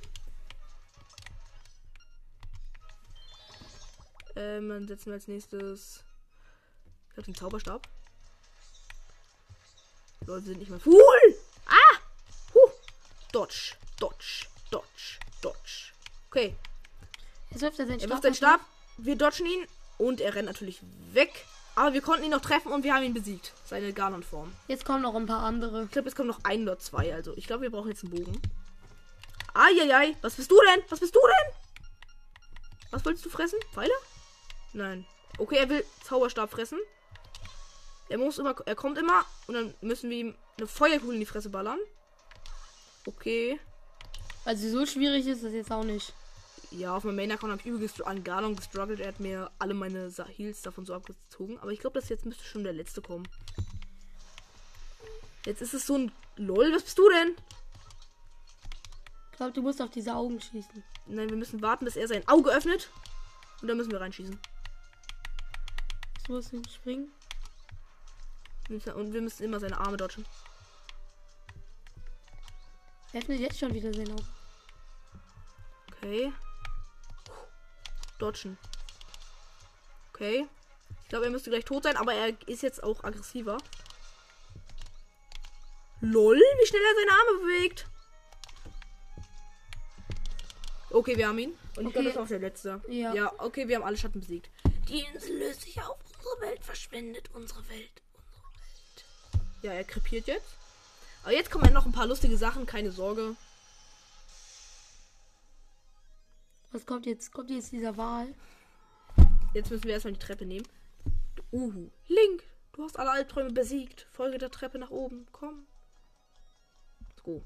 Ähm, 4.36 4.70
dann 4.70 4.88
setzen 4.88 5.08
wir 5.08 5.14
als 5.16 5.28
nächstes. 5.28 6.04
Ich 7.10 7.14
glaube, 7.16 7.26
den 7.32 7.36
Zauberstab. 7.36 7.88
Leute, 10.28 10.46
sind 10.46 10.60
nicht 10.60 10.70
mehr. 10.70 10.80
Fool! 10.80 11.00
Ah! 11.66 11.98
Huh! 12.54 12.70
Dodge, 13.32 13.74
Dodge, 14.00 14.46
Dodge, 14.70 15.20
Dodge. 15.42 15.92
Okay, 16.30 16.56
Jetzt 17.50 17.62
wirft 17.62 17.80
er 17.80 17.88
seinen 17.88 17.96
er 17.96 18.00
Stab. 18.02 18.10
wirft 18.12 18.24
seinen 18.24 18.36
Stab. 18.36 18.60
Wir 18.98 19.16
dodgen 19.16 19.48
ihn 19.48 19.68
und 19.98 20.22
er 20.22 20.36
rennt 20.36 20.46
natürlich 20.48 20.82
weg. 21.14 21.46
Aber 21.80 21.94
wir 21.94 22.02
konnten 22.02 22.26
ihn 22.26 22.32
noch 22.32 22.42
treffen 22.42 22.74
und 22.74 22.84
wir 22.84 22.94
haben 22.94 23.06
ihn 23.06 23.14
besiegt. 23.14 23.54
Seine 23.64 23.94
Ganon-Form. 23.94 24.52
Jetzt 24.68 24.84
kommen 24.84 25.02
noch 25.02 25.16
ein 25.16 25.28
paar 25.28 25.44
andere. 25.44 25.86
Ich 25.86 25.92
glaube, 25.92 26.10
es 26.10 26.16
kommen 26.16 26.28
noch 26.28 26.42
ein 26.44 26.64
oder 26.64 26.78
zwei. 26.78 27.14
Also, 27.16 27.32
ich 27.38 27.48
glaube, 27.48 27.62
wir 27.62 27.72
brauchen 27.72 27.88
jetzt 27.88 28.04
einen 28.04 28.12
Bogen. 28.12 28.42
Eieiei. 29.54 30.14
Was 30.22 30.36
bist 30.36 30.52
du 30.52 30.60
denn? 30.60 30.84
Was 30.90 31.00
bist 31.00 31.16
du 31.16 31.22
denn? 31.22 31.54
Was 32.92 33.06
wolltest 33.06 33.26
du 33.26 33.30
fressen? 33.30 33.60
Pfeile? 33.72 33.94
Nein. 34.74 35.06
Okay, 35.38 35.56
er 35.56 35.70
will 35.70 35.86
Zauberstab 36.04 36.52
fressen. 36.52 36.80
Er 38.10 38.18
muss 38.18 38.40
immer, 38.40 38.56
er 38.66 38.76
kommt 38.76 38.98
immer 38.98 39.24
und 39.48 39.54
dann 39.54 39.74
müssen 39.80 40.10
wir 40.10 40.18
ihm 40.18 40.36
eine 40.58 40.68
Feuerkugel 40.68 41.14
in 41.14 41.22
die 41.22 41.26
Fresse 41.26 41.50
ballern. 41.50 41.80
Okay. 43.06 43.58
Also 44.44 44.68
so 44.68 44.86
schwierig 44.86 45.28
ist 45.28 45.46
das 45.46 45.54
jetzt 45.54 45.72
auch 45.72 45.86
nicht. 45.86 46.14
Ja, 46.72 46.96
auf 46.96 47.04
meinem 47.04 47.16
Main-Account 47.16 47.52
habe 47.52 47.62
ich 47.64 47.92
gestr- 47.92 48.04
an 48.04 48.24
Garnon 48.24 48.56
gestruggelt. 48.56 49.00
Er 49.00 49.08
hat 49.10 49.20
mir 49.20 49.50
alle 49.58 49.74
meine 49.74 50.12
Heals 50.38 50.62
davon 50.62 50.86
so 50.86 50.94
abgezogen. 50.94 51.58
Aber 51.60 51.72
ich 51.72 51.80
glaube, 51.80 52.00
das 52.00 52.10
jetzt 52.10 52.26
müsste 52.26 52.44
schon 52.44 52.64
der 52.64 52.74
letzte 52.74 53.02
kommen. 53.02 53.28
Jetzt 55.46 55.62
ist 55.62 55.74
es 55.74 55.88
so 55.88 55.98
ein 55.98 56.12
LOL. 56.36 56.72
Was 56.74 56.84
bist 56.84 56.98
du 56.98 57.10
denn? 57.10 57.36
Ich 59.32 59.38
glaube, 59.38 59.54
du 59.54 59.62
musst 59.62 59.82
auf 59.82 59.90
diese 59.90 60.14
Augen 60.14 60.40
schießen. 60.40 60.84
Nein, 61.08 61.30
wir 61.30 61.38
müssen 61.38 61.62
warten, 61.62 61.86
bis 61.86 61.96
er 61.96 62.08
sein 62.08 62.28
Auge 62.28 62.52
öffnet. 62.52 62.92
Und 63.62 63.68
dann 63.68 63.78
müssen 63.78 63.92
wir 63.92 64.02
reinschießen. 64.02 64.40
Du 66.28 66.34
musst 66.34 66.54
ihn 66.54 66.68
springen. 66.70 67.12
Und 68.70 69.14
wir 69.14 69.22
müssen 69.22 69.44
immer 69.44 69.60
seine 69.60 69.80
Arme 69.80 69.98
dodgen. 69.98 70.26
Er 73.12 73.22
öffnet 73.22 73.40
jetzt 73.40 73.58
schon 73.58 73.74
wieder 73.74 73.92
seine 73.92 74.12
Augen. 74.12 74.28
Okay. 75.88 76.32
Dodgen. 78.20 78.58
Okay. 80.14 80.48
Ich 81.04 81.10
glaube, 81.10 81.26
er 81.26 81.32
müsste 81.32 81.50
gleich 81.50 81.66
tot 81.66 81.84
sein, 81.84 81.98
aber 81.98 82.14
er 82.14 82.34
ist 82.48 82.62
jetzt 82.62 82.84
auch 82.84 83.04
aggressiver. 83.04 83.58
LOL, 86.02 86.38
wie 86.38 86.68
schnell 86.68 86.82
er 86.82 86.96
seine 86.96 87.12
Arme 87.12 87.40
bewegt. 87.46 87.88
Okay, 90.92 91.18
wir 91.18 91.28
haben 91.28 91.38
ihn. 91.40 91.52
Und 91.76 91.82
ich 91.84 91.88
Okay. 91.88 91.92
glaube, 91.92 92.04
das 92.06 92.16
ist 92.16 92.22
auch 92.22 92.28
der 92.28 92.40
letzte. 92.40 92.82
Ja. 92.88 93.14
Ja, 93.14 93.34
okay, 93.38 93.68
wir 93.68 93.76
haben 93.76 93.84
alle 93.84 93.98
Schatten 93.98 94.20
besiegt. 94.22 94.50
Die 94.88 95.02
Insel 95.02 95.38
löst 95.38 95.62
sich 95.62 95.80
auf. 95.82 95.98
Unsere 96.18 96.42
Welt 96.52 96.64
verschwindet. 96.64 97.30
Unsere 97.34 97.68
Welt. 97.70 98.02
Ja, 99.62 99.74
er 99.74 99.84
krepiert 99.84 100.28
jetzt. 100.28 100.56
Aber 101.24 101.34
jetzt 101.34 101.52
kommen 101.52 101.66
ja 101.66 101.72
noch 101.72 101.86
ein 101.86 101.92
paar 101.92 102.08
lustige 102.08 102.38
Sachen, 102.38 102.66
keine 102.66 102.92
Sorge. 102.92 103.36
Was 106.80 106.86
kommt 106.86 107.06
jetzt? 107.06 107.34
Kommt 107.34 107.50
jetzt 107.50 107.74
dieser 107.74 107.98
Wahl? 107.98 108.34
Jetzt 109.54 109.70
müssen 109.70 109.84
wir 109.84 109.92
erstmal 109.92 110.14
die 110.14 110.20
Treppe 110.20 110.46
nehmen. 110.46 110.66
Uhu. 111.52 111.90
Link, 112.08 112.44
du 112.72 112.84
hast 112.84 112.98
alle 112.98 113.12
Albträume 113.12 113.52
besiegt. 113.52 114.08
Folge 114.12 114.38
der 114.38 114.50
Treppe 114.50 114.80
nach 114.80 114.90
oben. 114.90 115.26
Komm. 115.34 115.66
Let's 117.10 117.22
go. 117.24 117.44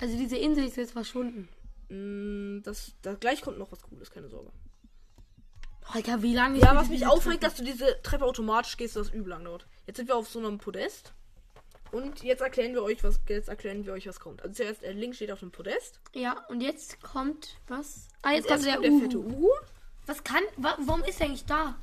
Also 0.00 0.18
diese 0.18 0.36
Insel 0.38 0.64
ist 0.64 0.76
jetzt 0.76 0.90
verschwunden. 0.90 1.48
Mm, 1.88 2.62
das, 2.64 2.96
da 3.02 3.14
gleich 3.14 3.42
kommt 3.42 3.58
noch 3.58 3.70
was 3.70 3.80
Cooles, 3.82 4.10
keine 4.10 4.28
Sorge. 4.28 4.50
Alter, 5.92 6.20
wie 6.22 6.34
lange 6.34 6.58
Ja, 6.58 6.74
was 6.74 6.88
mich 6.88 7.06
aufregt, 7.06 7.44
Treppe- 7.44 7.46
dass 7.46 7.54
du 7.54 7.64
diese 7.64 8.02
Treppe 8.02 8.24
automatisch 8.24 8.76
gehst, 8.76 8.96
das 8.96 9.06
ist 9.08 9.14
übel 9.14 9.28
lang 9.30 9.44
dort. 9.44 9.68
Jetzt 9.86 9.98
sind 9.98 10.08
wir 10.08 10.16
auf 10.16 10.28
so 10.28 10.40
einem 10.40 10.58
Podest. 10.58 11.14
Und 11.92 12.22
jetzt 12.22 12.40
erklären 12.40 12.74
wir 12.74 12.82
euch, 12.82 13.02
was 13.02 13.20
jetzt 13.28 13.48
erklären 13.48 13.84
wir 13.86 13.92
euch, 13.92 14.06
was 14.06 14.20
kommt. 14.20 14.42
Also 14.42 14.54
zuerst 14.54 14.82
äh, 14.82 14.92
links 14.92 15.16
steht 15.16 15.30
auf 15.30 15.40
dem 15.40 15.50
Podest. 15.50 16.00
Ja, 16.14 16.44
und 16.48 16.60
jetzt 16.60 17.00
kommt 17.02 17.56
was? 17.66 18.08
Ah, 18.22 18.32
jetzt 18.32 18.48
kommt 18.48 18.64
der, 18.64 18.74
kommt 18.74 18.84
der 18.84 18.92
Uhu. 18.92 19.00
fette 19.00 19.18
Uhu. 19.18 19.50
Was 20.06 20.24
kann. 20.24 20.42
Wa 20.56 20.76
warum 20.80 21.02
ist 21.04 21.20
er 21.20 21.26
eigentlich 21.26 21.44
da? 21.46 21.76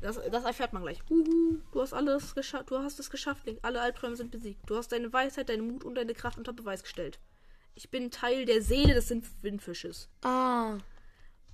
Das, 0.00 0.20
das 0.30 0.44
erfährt 0.44 0.72
man 0.72 0.82
gleich. 0.82 1.00
Uhu, 1.10 1.58
du 1.72 1.80
hast 1.80 1.92
alles 1.92 2.34
geschafft. 2.34 2.70
Du 2.70 2.78
hast 2.78 2.98
es 2.98 3.10
geschafft, 3.10 3.46
Link. 3.46 3.58
Alle 3.62 3.80
Albträume 3.80 4.16
sind 4.16 4.30
besiegt. 4.30 4.60
Du 4.68 4.76
hast 4.76 4.92
deine 4.92 5.12
Weisheit, 5.12 5.48
deinen 5.48 5.66
Mut 5.66 5.84
und 5.84 5.94
deine 5.94 6.14
Kraft 6.14 6.38
unter 6.38 6.52
Beweis 6.52 6.82
gestellt. 6.82 7.18
Ich 7.74 7.90
bin 7.90 8.10
Teil 8.10 8.46
der 8.46 8.62
Seele 8.62 8.94
des 8.94 9.10
Windfisches. 9.42 10.08
Ah. 10.22 10.78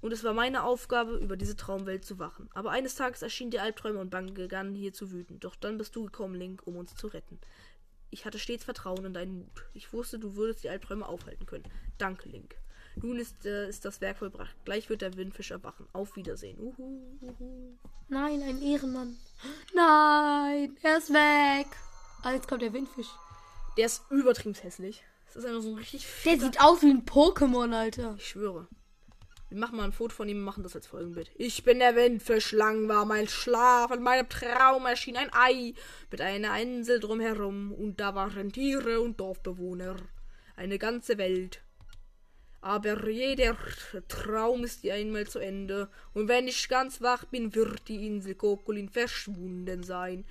Und 0.02 0.12
es 0.12 0.24
war 0.24 0.34
meine 0.34 0.64
Aufgabe, 0.64 1.16
über 1.16 1.36
diese 1.36 1.56
Traumwelt 1.56 2.04
zu 2.04 2.18
wachen. 2.18 2.48
Aber 2.54 2.70
eines 2.70 2.96
Tages 2.96 3.22
erschienen 3.22 3.52
die 3.52 3.60
Albträume 3.60 4.00
und 4.00 4.10
begannen 4.10 4.74
hier 4.74 4.92
zu 4.92 5.12
wüten. 5.12 5.38
Doch 5.38 5.54
dann 5.54 5.78
bist 5.78 5.94
du 5.94 6.04
gekommen, 6.04 6.34
Link, 6.34 6.62
um 6.66 6.76
uns 6.76 6.94
zu 6.96 7.06
retten. 7.06 7.38
Ich 8.12 8.26
hatte 8.26 8.38
stets 8.38 8.64
Vertrauen 8.64 9.06
in 9.06 9.14
deinen 9.14 9.38
Mut. 9.38 9.64
Ich 9.72 9.94
wusste, 9.94 10.18
du 10.18 10.36
würdest 10.36 10.62
die 10.62 10.68
Albträume 10.68 11.08
aufhalten 11.08 11.46
können. 11.46 11.64
Danke, 11.96 12.28
Link. 12.28 12.54
Nun 12.96 13.18
ist, 13.18 13.46
äh, 13.46 13.70
ist 13.70 13.86
das 13.86 14.02
Werk 14.02 14.18
vollbracht. 14.18 14.54
Gleich 14.66 14.90
wird 14.90 15.00
der 15.00 15.16
Windfisch 15.16 15.50
erwachen. 15.50 15.88
Auf 15.94 16.14
Wiedersehen. 16.14 16.58
Uhu, 16.58 17.18
uhu. 17.22 17.78
Nein, 18.08 18.42
ein 18.42 18.60
Ehrenmann. 18.60 19.16
Nein, 19.74 20.76
er 20.82 20.98
ist 20.98 21.10
weg. 21.10 21.68
Ah, 22.22 22.32
jetzt 22.32 22.48
kommt 22.48 22.60
der 22.60 22.74
Windfisch. 22.74 23.08
Der 23.78 23.86
ist 23.86 24.02
übertrieben 24.10 24.54
hässlich. 24.54 25.02
Das 25.28 25.36
ist 25.36 25.44
einfach 25.46 25.62
so 25.62 25.70
ein 25.70 25.78
richtig 25.78 26.06
Der 26.24 26.38
sieht 26.38 26.60
aus 26.60 26.82
wie 26.82 26.90
ein 26.90 27.06
Pokémon, 27.06 27.74
Alter. 27.74 28.14
Ich 28.18 28.28
schwöre. 28.28 28.68
Wir 29.52 29.60
machen 29.60 29.76
mal 29.76 29.84
ein 29.84 29.92
Foto 29.92 30.14
von 30.14 30.30
ihm 30.30 30.38
und 30.38 30.44
machen 30.44 30.62
das 30.62 30.74
als 30.74 30.86
Folgenbild. 30.86 31.30
Ich 31.34 31.62
bin 31.62 31.78
der 31.78 31.94
Windfisch, 31.94 32.52
lang 32.52 32.88
war 32.88 33.04
mein 33.04 33.28
Schlaf. 33.28 33.90
In 33.90 34.02
meinem 34.02 34.26
Traum 34.26 34.86
erschien 34.86 35.18
ein 35.18 35.28
Ei 35.30 35.74
mit 36.10 36.22
einer 36.22 36.58
Insel 36.58 37.00
drumherum. 37.00 37.70
Und 37.70 38.00
da 38.00 38.14
waren 38.14 38.50
Tiere 38.50 39.02
und 39.02 39.20
Dorfbewohner. 39.20 39.96
Eine 40.56 40.78
ganze 40.78 41.18
Welt. 41.18 41.60
Aber 42.62 43.10
jeder 43.10 43.58
Traum 44.08 44.64
ist 44.64 44.88
einmal 44.88 45.26
zu 45.26 45.38
Ende. 45.38 45.90
Und 46.14 46.28
wenn 46.28 46.48
ich 46.48 46.70
ganz 46.70 47.02
wach 47.02 47.26
bin, 47.26 47.54
wird 47.54 47.88
die 47.88 48.06
Insel 48.06 48.34
Kokolin 48.36 48.88
verschwunden 48.88 49.82
sein. 49.82 50.24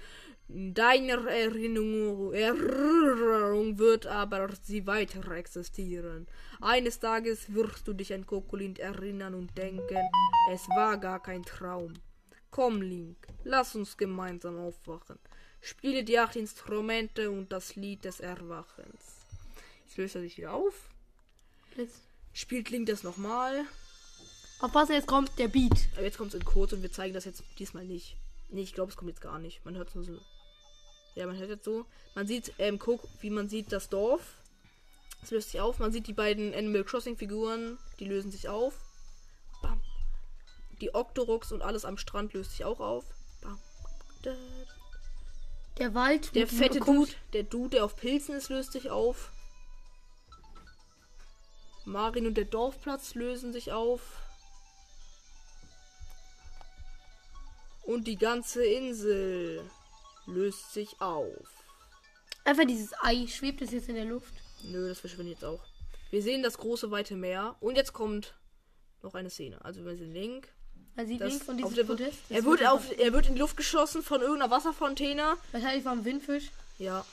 In 0.53 0.73
deiner 0.73 1.27
Erinnerung, 1.27 2.33
Erinnerung 2.33 3.77
wird 3.77 4.05
aber 4.05 4.49
sie 4.61 4.85
weiter 4.85 5.31
existieren. 5.31 6.27
Eines 6.59 6.99
Tages 6.99 7.53
wirst 7.53 7.87
du 7.87 7.93
dich 7.93 8.13
an 8.13 8.25
Kokolint 8.25 8.77
erinnern 8.77 9.33
und 9.33 9.57
denken, 9.57 9.97
es 10.51 10.67
war 10.69 10.97
gar 10.97 11.21
kein 11.21 11.43
Traum. 11.43 11.93
Komm, 12.49 12.81
Link, 12.81 13.15
lass 13.45 13.75
uns 13.75 13.95
gemeinsam 13.95 14.59
aufwachen. 14.59 15.19
Spiele 15.61 16.03
die 16.03 16.19
acht 16.19 16.35
Instrumente 16.35 17.31
und 17.31 17.49
das 17.53 17.77
Lied 17.77 18.03
des 18.03 18.19
Erwachens. 18.19 19.21
Jetzt 19.85 19.97
löst 19.97 20.15
er 20.15 20.21
sich 20.21 20.37
wieder 20.37 20.53
auf. 20.53 20.89
Jetzt. 21.77 22.01
Spielt 22.33 22.69
Link 22.69 22.87
das 22.87 23.03
nochmal. 23.03 23.63
Auf 24.59 24.73
was 24.73 24.89
jetzt 24.89 25.07
kommt 25.07 25.39
der 25.39 25.47
Beat. 25.47 25.87
Aber 25.93 26.03
jetzt 26.03 26.17
kommt 26.17 26.33
es 26.33 26.39
in 26.39 26.45
kurz 26.45 26.73
und 26.73 26.81
wir 26.81 26.91
zeigen 26.91 27.13
das 27.13 27.23
jetzt 27.23 27.41
diesmal 27.57 27.85
nicht. 27.85 28.17
Nee, 28.49 28.63
ich 28.63 28.73
glaube, 28.73 28.91
es 28.91 28.97
kommt 28.97 29.09
jetzt 29.09 29.21
gar 29.21 29.39
nicht. 29.39 29.63
Man 29.63 29.77
hört 29.77 29.87
es 29.87 29.95
nur 29.95 30.03
so. 30.03 30.19
Ja, 31.15 31.27
man 31.27 31.37
hört 31.37 31.49
jetzt 31.49 31.65
so. 31.65 31.85
Man 32.15 32.27
sieht, 32.27 32.53
ähm, 32.57 32.79
guck, 32.79 33.01
wie 33.19 33.29
man 33.29 33.49
sieht 33.49 33.71
das 33.71 33.89
Dorf. 33.89 34.37
Es 35.21 35.31
löst 35.31 35.51
sich 35.51 35.61
auf. 35.61 35.79
Man 35.79 35.91
sieht 35.91 36.07
die 36.07 36.13
beiden 36.13 36.53
Animal 36.53 36.83
Crossing 36.83 37.17
Figuren, 37.17 37.77
die 37.99 38.05
lösen 38.05 38.31
sich 38.31 38.49
auf. 38.49 38.79
Bam. 39.61 39.81
Die 40.79 40.95
Octoroks 40.95 41.51
und 41.51 41.61
alles 41.61 41.85
am 41.85 41.97
Strand 41.97 42.33
löst 42.33 42.51
sich 42.51 42.65
auch 42.65 42.79
auf. 42.79 43.05
Bam. 43.41 43.59
Da. 44.23 44.35
Der 45.77 45.93
Wald. 45.93 46.35
Der 46.35 46.47
fette 46.47 46.79
Dude, 46.79 47.11
der 47.33 47.43
Dude, 47.43 47.69
der 47.69 47.85
auf 47.85 47.95
Pilzen 47.95 48.35
ist, 48.35 48.49
löst 48.49 48.71
sich 48.71 48.89
auf. 48.89 49.31
Marin 51.85 52.27
und 52.27 52.35
der 52.35 52.45
Dorfplatz 52.45 53.15
lösen 53.15 53.53
sich 53.53 53.71
auf. 53.71 54.01
Und 57.83 58.07
die 58.07 58.17
ganze 58.17 58.63
Insel 58.63 59.69
löst 60.31 60.73
sich 60.73 60.99
auf. 61.01 61.63
Einfach 62.43 62.65
dieses 62.65 62.91
Ei. 63.01 63.27
Schwebt 63.27 63.61
es 63.61 63.71
jetzt 63.71 63.89
in 63.89 63.95
der 63.95 64.05
Luft? 64.05 64.33
Nö, 64.63 64.89
das 64.89 64.99
verschwindet 64.99 65.35
jetzt 65.35 65.45
auch. 65.45 65.63
Wir 66.09 66.21
sehen 66.21 66.43
das 66.43 66.57
große 66.57 66.91
weite 66.91 67.15
Meer. 67.15 67.55
Und 67.59 67.75
jetzt 67.77 67.93
kommt 67.93 68.33
noch 69.01 69.13
eine 69.13 69.29
Szene. 69.29 69.63
Also 69.63 69.85
wir 69.85 69.95
sehen 69.95 70.13
Link. 70.13 70.47
Man 70.95 71.07
sieht 71.07 71.21
Das 71.21 71.29
links 71.29 71.45
von 71.45 71.57
diesem 71.57 71.87
Podest. 71.87 72.19
er, 72.29 72.43
wird 72.43 72.65
auf, 72.67 72.91
er 72.97 73.13
wird 73.13 73.27
in 73.27 73.35
die 73.35 73.39
Luft 73.39 73.55
geschossen 73.55 74.03
von 74.03 74.21
irgendeiner 74.21 74.51
Wasserfontäne. 74.51 75.37
Wahrscheinlich 75.51 75.85
war 75.85 75.93
ein 75.93 76.03
Windfisch. 76.03 76.51
Ja. 76.79 77.05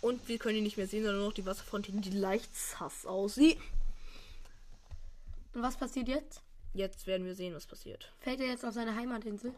Und 0.00 0.26
wir 0.28 0.38
können 0.38 0.58
ihn 0.58 0.64
nicht 0.64 0.76
mehr 0.76 0.86
sehen, 0.88 1.02
sondern 1.04 1.18
nur 1.20 1.28
noch 1.28 1.34
die 1.34 1.46
Wasserfontäne, 1.46 2.00
die 2.00 2.10
leicht 2.10 2.54
sass 2.56 3.06
aussieht. 3.06 3.58
Und 5.54 5.62
was 5.62 5.76
passiert 5.76 6.08
jetzt? 6.08 6.42
Jetzt 6.74 7.06
werden 7.06 7.26
wir 7.26 7.34
sehen, 7.34 7.54
was 7.54 7.66
passiert. 7.66 8.12
Fällt 8.20 8.40
er 8.40 8.46
jetzt 8.48 8.64
auf 8.64 8.74
seine 8.74 8.94
Heimatinsel? 8.94 9.54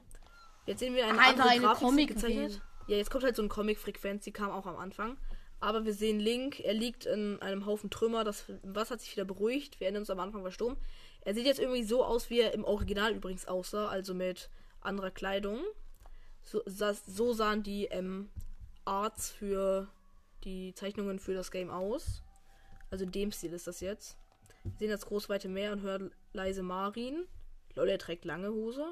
Jetzt 0.69 0.81
sehen 0.81 0.95
wir 0.95 1.05
eine 1.07 1.19
Einfach 1.19 1.31
andere 1.31 1.49
eine 1.49 1.61
Grafik 1.63 1.81
Comic 1.81 2.09
gezeichnet. 2.09 2.61
Ja, 2.87 2.97
jetzt 2.97 3.11
kommt 3.11 3.25
halt 3.25 3.37
so 3.37 3.43
ein 3.43 3.49
Comic-Frequenz, 3.49 4.25
die 4.25 4.33
kam 4.33 4.51
auch 4.51 4.67
am 4.67 4.77
Anfang. 4.77 5.17
Aber 5.61 5.85
wir 5.85 5.93
sehen 5.93 6.21
Link, 6.21 6.61
er 6.61 6.75
liegt 6.75 7.05
in 7.07 7.41
einem 7.43 7.67
Haufen 7.67 7.91
Trümmer, 7.91 8.23
das 8.23 8.45
Wasser 8.63 8.93
hat 8.95 9.01
sich 9.01 9.13
wieder 9.13 9.25
beruhigt. 9.25 9.81
Wir 9.81 9.87
erinnern 9.87 10.03
uns 10.03 10.11
am 10.11 10.21
Anfang 10.21 10.45
war 10.45 10.53
Sturm. 10.53 10.77
Er 11.23 11.35
sieht 11.35 11.47
jetzt 11.47 11.59
irgendwie 11.59 11.83
so 11.83 12.05
aus, 12.05 12.31
wie 12.31 12.41
er 12.41 12.55
im 12.55 12.65
Original 12.65 13.13
übrigens 13.15 13.47
aussah, 13.49 13.89
also 13.89 14.15
mit 14.15 14.51
anderer 14.81 15.11
Kleidung. 15.11 15.61
So, 16.45 16.63
sah- 16.65 16.95
so 16.95 17.33
sahen 17.33 17.63
die 17.65 17.87
ähm, 17.87 18.31
Arts 18.85 19.31
für 19.31 19.89
die 20.45 20.73
Zeichnungen 20.75 21.19
für 21.19 21.35
das 21.35 21.51
Game 21.51 21.71
aus. 21.71 22.23
Also 22.91 23.05
in 23.05 23.11
dem 23.13 23.33
Stil 23.33 23.53
ist 23.53 23.67
das 23.67 23.81
jetzt. 23.81 24.17
Wir 24.65 24.73
sehen 24.79 24.91
das 24.91 25.07
große 25.07 25.29
weite 25.29 25.49
Meer 25.49 25.73
und 25.73 25.83
hören 25.83 26.13
leise 26.33 26.63
Marin. 26.63 27.27
Lol, 27.75 27.89
er 27.89 27.99
trägt 27.99 28.25
lange 28.25 28.51
Hose. 28.51 28.87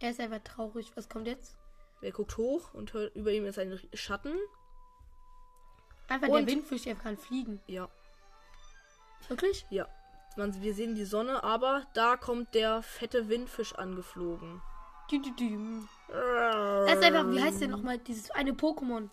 Er 0.00 0.10
ist 0.10 0.20
einfach 0.20 0.40
traurig. 0.44 0.92
Was 0.94 1.08
kommt 1.08 1.26
jetzt? 1.26 1.56
Er 2.02 2.12
guckt 2.12 2.36
hoch 2.36 2.74
und 2.74 2.92
hört, 2.92 3.14
über 3.16 3.30
ihm 3.32 3.46
ist 3.46 3.58
ein 3.58 3.78
Schatten. 3.94 4.34
Einfach 6.08 6.28
Und- 6.28 6.46
der 6.46 6.54
Windfisch, 6.54 6.82
der 6.82 6.94
kann 6.94 7.16
fliegen. 7.16 7.60
Ja, 7.66 7.88
Wirklich? 9.28 9.66
ja. 9.70 9.86
Man, 10.36 10.60
wir 10.62 10.74
sehen 10.74 10.94
die 10.94 11.06
Sonne, 11.06 11.42
aber 11.42 11.86
da 11.94 12.16
kommt 12.16 12.54
der 12.54 12.82
fette 12.82 13.28
Windfisch 13.28 13.74
angeflogen. 13.74 14.60
Dü, 15.10 15.18
dü, 15.22 15.30
dü. 15.34 15.80
Er 16.12 16.92
ist 16.94 17.02
einfach, 17.02 17.28
wie 17.30 17.42
heißt 17.42 17.60
der 17.62 17.68
nochmal? 17.68 17.98
Dieses 17.98 18.30
eine 18.32 18.52
Pokémon. 18.52 19.08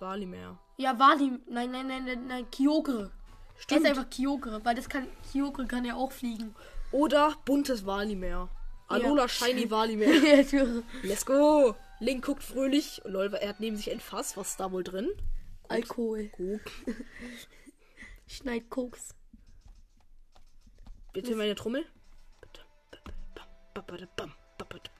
Walimer. 0.00 0.58
Ja, 0.78 0.98
Wali. 0.98 1.38
Nein, 1.46 1.70
nein, 1.70 1.86
nein, 1.86 2.04
nein, 2.06 2.26
nein, 2.26 2.50
Kyogre. 2.50 3.10
Er 3.56 3.60
Stimmt. 3.60 3.82
ist 3.82 3.86
einfach 3.88 4.10
Kyogre, 4.10 4.64
weil 4.64 4.74
das 4.74 4.88
kann, 4.88 5.06
Kyogre 5.30 5.66
kann 5.66 5.84
ja 5.84 5.94
auch 5.94 6.10
fliegen. 6.12 6.54
Oder 6.90 7.34
buntes 7.44 7.84
Walimer. 7.86 8.48
Alola 8.88 9.28
Shiny 9.28 9.68
ja, 9.70 10.40
ich 10.40 10.50
schwöre. 10.50 10.82
Let's 11.02 11.24
go. 11.24 11.74
Link 12.00 12.24
guckt 12.24 12.42
fröhlich. 12.42 13.00
Lol, 13.04 13.32
er 13.34 13.48
hat 13.48 13.60
neben 13.60 13.76
sich 13.76 13.90
ein 13.90 14.00
Fass. 14.00 14.36
Was 14.36 14.50
ist 14.50 14.60
da 14.60 14.70
wohl 14.72 14.84
drin? 14.84 15.08
Alkohol. 15.68 16.30
Guck. 16.36 16.60
Schneid 18.26 18.68
Koks. 18.70 19.14
Bitte 21.12 21.36
meine 21.36 21.54
Trommel. 21.54 21.86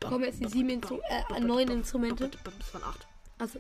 Kommen 0.01 0.25
jetzt 0.25 0.41
die 0.41 0.49
sieben 0.49 0.71
Instru 0.71 1.01
äh, 1.09 1.41
neun 1.41 1.69
Instrumente. 1.69 2.31
Das 2.45 2.75
waren 2.75 2.85
acht. 2.85 3.07
Also, 3.39 3.59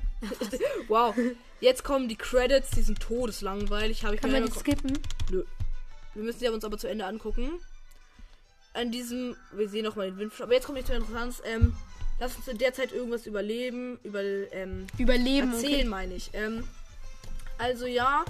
Wow. 0.88 1.14
Jetzt 1.60 1.82
kommen 1.84 2.08
die 2.08 2.16
Credits. 2.16 2.70
Die 2.70 2.82
sind 2.82 3.00
todeslangweilig. 3.00 4.04
Habe 4.04 4.14
ich 4.14 4.20
kann 4.20 4.30
man 4.30 4.44
die 4.44 4.52
skippen? 4.52 4.98
Nö. 5.30 5.44
Wir 6.14 6.22
müssen 6.22 6.38
sie 6.38 6.48
uns 6.48 6.64
aber 6.64 6.78
zu 6.78 6.88
Ende 6.88 7.06
angucken. 7.06 7.60
An 8.74 8.90
diesem, 8.90 9.36
wir 9.52 9.68
sehen 9.68 9.84
noch 9.84 9.96
mal 9.96 10.06
den 10.10 10.18
Windfisch. 10.18 10.42
Aber 10.42 10.52
jetzt 10.52 10.66
kommt 10.66 10.76
nicht 10.76 10.86
zur 10.88 10.96
Interessanz. 10.96 11.40
Ähm, 11.44 11.74
lass 12.20 12.36
uns 12.36 12.48
in 12.48 12.58
der 12.58 12.74
Zeit 12.74 12.92
irgendwas 12.92 13.24
überleben, 13.26 13.98
über 14.02 14.20
ähm, 14.22 14.86
Überleben. 14.98 15.52
erzählen, 15.52 15.80
Okay. 15.80 15.84
meine 15.84 16.14
ich. 16.14 16.30
Ähm, 16.34 16.66
also 17.58 17.86
ja. 17.86 18.24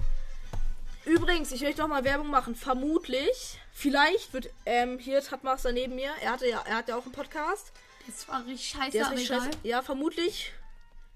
Übrigens, 1.07 1.53
ich 1.53 1.61
möchte 1.63 1.81
noch 1.83 1.89
mal 1.89 2.05
Werbung 2.05 2.29
machen. 2.29 2.55
Vermutlich, 2.55 3.59
vielleicht 3.73 4.33
wird 4.33 4.49
ähm, 4.65 4.99
hier 4.99 5.21
Tatmaster 5.23 5.73
neben 5.73 5.95
mir. 5.97 6.11
Er 6.23 6.33
hatte 6.33 6.49
ja, 6.49 6.63
er 6.67 6.77
hat 6.77 6.89
ja 6.89 6.97
auch 6.97 7.03
einen 7.05 7.13
Podcast. 7.13 7.73
Das 8.07 8.27
war 8.29 8.45
richtig 8.47 8.69
scheiße, 8.69 8.91
Der 8.93 9.03
ist 9.03 9.07
aber 9.09 9.17
egal. 9.21 9.41
scheiße. 9.41 9.51
Ja, 9.63 9.83
vermutlich 9.83 10.53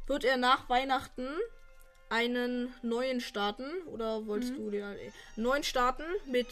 wird 0.07 0.25
er 0.25 0.37
nach 0.39 0.69
Weihnachten 0.71 1.27
einen 2.11 2.73
neuen 2.83 3.21
starten. 3.21 3.71
Oder 3.87 4.27
wolltest 4.27 4.53
Mhm. 4.53 4.57
du 4.57 4.71
den 4.71 4.85
einen 4.85 5.13
neuen 5.37 5.63
starten 5.65 6.05
mit 6.27 6.47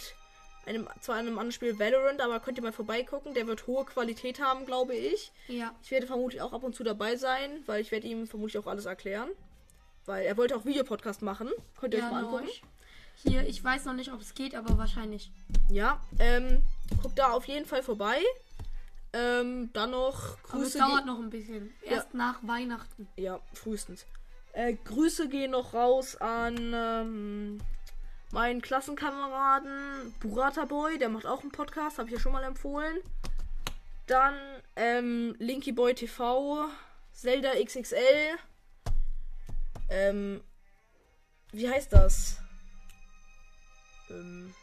einem, 0.66 0.88
zwar 1.00 1.16
einem 1.16 1.30
anderen 1.38 1.52
Spiel 1.52 1.78
Valorant, 1.78 2.20
aber 2.20 2.40
könnt 2.40 2.58
ihr 2.58 2.62
mal 2.64 2.72
vorbeigucken. 2.72 3.34
Der 3.34 3.46
wird 3.46 3.66
hohe 3.66 3.84
Qualität 3.84 4.40
haben, 4.40 4.66
glaube 4.66 4.94
ich. 4.94 5.32
Ja. 5.48 5.74
Ich 5.82 5.90
werde 5.90 6.06
vermutlich 6.06 6.42
auch 6.42 6.52
ab 6.52 6.62
und 6.64 6.74
zu 6.74 6.82
dabei 6.84 7.16
sein, 7.16 7.62
weil 7.66 7.80
ich 7.80 7.90
werde 7.92 8.06
ihm 8.06 8.26
vermutlich 8.26 8.58
auch 8.58 8.66
alles 8.66 8.84
erklären. 8.86 9.28
Weil 10.04 10.26
er 10.26 10.36
wollte 10.36 10.56
auch 10.56 10.64
Videopodcast 10.64 11.22
machen. 11.22 11.48
Könnt 11.80 11.94
ihr 11.94 11.98
euch 12.00 12.04
Ja, 12.04 12.10
mal 12.10 12.24
angucken. 12.24 12.44
logisch. 12.44 12.62
Hier, 13.22 13.46
ich 13.48 13.62
weiß 13.64 13.86
noch 13.86 13.94
nicht, 13.94 14.12
ob 14.12 14.20
es 14.20 14.34
geht, 14.34 14.54
aber 14.54 14.76
wahrscheinlich. 14.76 15.30
Ja, 15.70 16.00
ähm, 16.18 16.62
guckt 17.02 17.18
da 17.18 17.30
auf 17.32 17.46
jeden 17.46 17.64
Fall 17.66 17.82
vorbei. 17.82 18.18
Ähm, 19.12 19.70
dann 19.72 19.92
noch 19.92 20.36
Aber 20.50 20.62
es 20.62 20.72
Grüße. 20.74 20.78
dauert 20.78 21.06
noch 21.06 21.18
ein 21.18 21.30
bisschen. 21.30 21.72
Erst 21.82 22.12
nach 22.12 22.38
Weihnachten. 22.42 23.08
Ja, 23.16 23.40
frühestens. 23.54 24.04
Äh, 24.52 24.74
Grüße 24.84 25.28
gehen 25.28 25.52
noch 25.52 25.72
raus 25.72 26.16
an 26.16 26.72
ähm, 26.74 27.58
meinen 28.32 28.60
Klassenkameraden 28.60 30.14
Burata 30.20 30.64
Boy, 30.64 30.98
der 30.98 31.08
macht 31.08 31.26
auch 31.26 31.42
einen 31.42 31.52
Podcast, 31.52 31.98
habe 31.98 32.08
ich 32.08 32.14
ja 32.14 32.20
schon 32.20 32.32
mal 32.32 32.44
empfohlen. 32.44 32.98
Dann 34.06 34.34
ähm, 34.76 35.34
Linky 35.38 35.72
Boy 35.72 35.94
TV, 35.94 36.66
Zelda 37.12 37.52
XXL. 37.62 38.36
Ähm, 39.88 40.40
wie 41.52 41.68
heißt 41.68 41.92
das? 41.92 42.38
Ähm, 44.10 44.54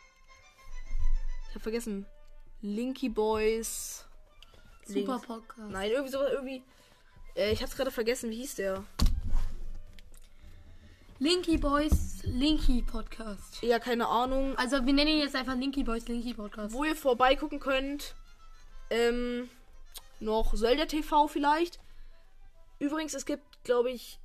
ich 1.50 1.56
habe 1.56 1.60
vergessen. 1.62 2.06
Linky 2.62 3.10
Boys. 3.10 4.06
Link- 4.88 5.08
Super 5.08 5.20
Podcast. 5.20 5.70
Nein, 5.72 5.92
irgendwie 5.92 6.12
so 6.12 6.22
irgendwie. 6.22 6.64
Äh, 7.36 7.52
ich 7.52 7.62
hab's 7.62 7.76
gerade 7.76 7.92
vergessen, 7.92 8.30
wie 8.30 8.38
hieß 8.38 8.56
der? 8.56 8.84
Linky 11.24 11.58
Boys 11.58 12.22
Linky 12.24 12.82
Podcast. 12.82 13.64
Ja, 13.64 13.80
keine 13.80 14.08
Ahnung. 14.08 14.58
Also 14.58 14.86
wir 14.86 14.92
nennen 14.92 15.12
ihn 15.12 15.20
jetzt 15.20 15.38
einfach 15.38 15.56
Linky 15.56 15.86
Boys 15.86 16.06
Linky 16.10 16.34
Podcast. 16.34 16.74
Wo 16.74 16.84
ihr 16.84 16.98
vorbeigucken 16.98 17.62
könnt. 17.62 18.14
Ähm, 18.90 19.50
noch 20.20 20.54
Zelda 20.54 20.84
TV 20.84 21.30
vielleicht. 21.30 21.80
Übrigens, 22.78 23.14
es 23.14 23.26
gibt, 23.26 23.64
glaube 23.64 23.90
ich, 23.92 24.20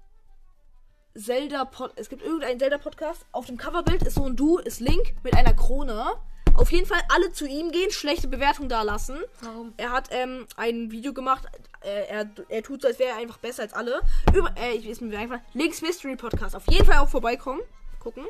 Zelda 1.15 1.67
Pod 1.67 1.93
es 1.95 2.09
gibt 2.09 2.23
irgendeinen 2.23 2.59
Zelda 2.59 2.79
Podcast. 2.79 3.25
Auf 3.31 3.47
dem 3.47 3.59
Coverbild 3.59 4.03
ist 4.03 4.17
so 4.17 4.25
ein 4.25 4.35
Du, 4.35 4.59
ist 4.59 4.81
Link 4.81 5.15
mit 5.23 5.35
einer 5.35 5.55
Krone. 5.55 6.17
Auf 6.59 6.73
jeden 6.73 6.87
Fall 6.87 7.01
alle 7.09 7.33
zu 7.33 7.47
ihm 7.47 7.71
gehen, 7.71 7.91
schlechte 7.91 8.29
Bewertung 8.29 8.69
da 8.69 8.83
lassen. 8.83 9.17
Warum? 9.41 9.73
Er 9.77 9.93
hat 9.93 10.09
ähm, 10.11 10.47
ein 10.57 10.91
Video 10.91 11.13
gemacht. 11.13 11.45
Äh, 11.83 12.07
er, 12.09 12.31
er 12.49 12.63
tut 12.63 12.83
so, 12.83 12.89
als 12.89 12.99
wäre 12.99 13.11
er 13.11 13.17
einfach 13.19 13.39
besser 13.39 13.63
als 13.63 13.73
alle. 13.73 14.01
Über, 14.35 14.53
äh, 14.59 14.73
ich 14.73 14.89
weiß 14.89 15.01
mir 15.03 15.17
einfach. 15.19 15.39
Links 15.55 15.81
Mystery 15.83 16.17
Podcast. 16.17 16.57
Auf 16.57 16.67
jeden 16.71 16.85
Fall 16.85 16.99
auch 16.99 17.09
vorbeikommen. 17.09 17.61
Gucken. 18.01 18.25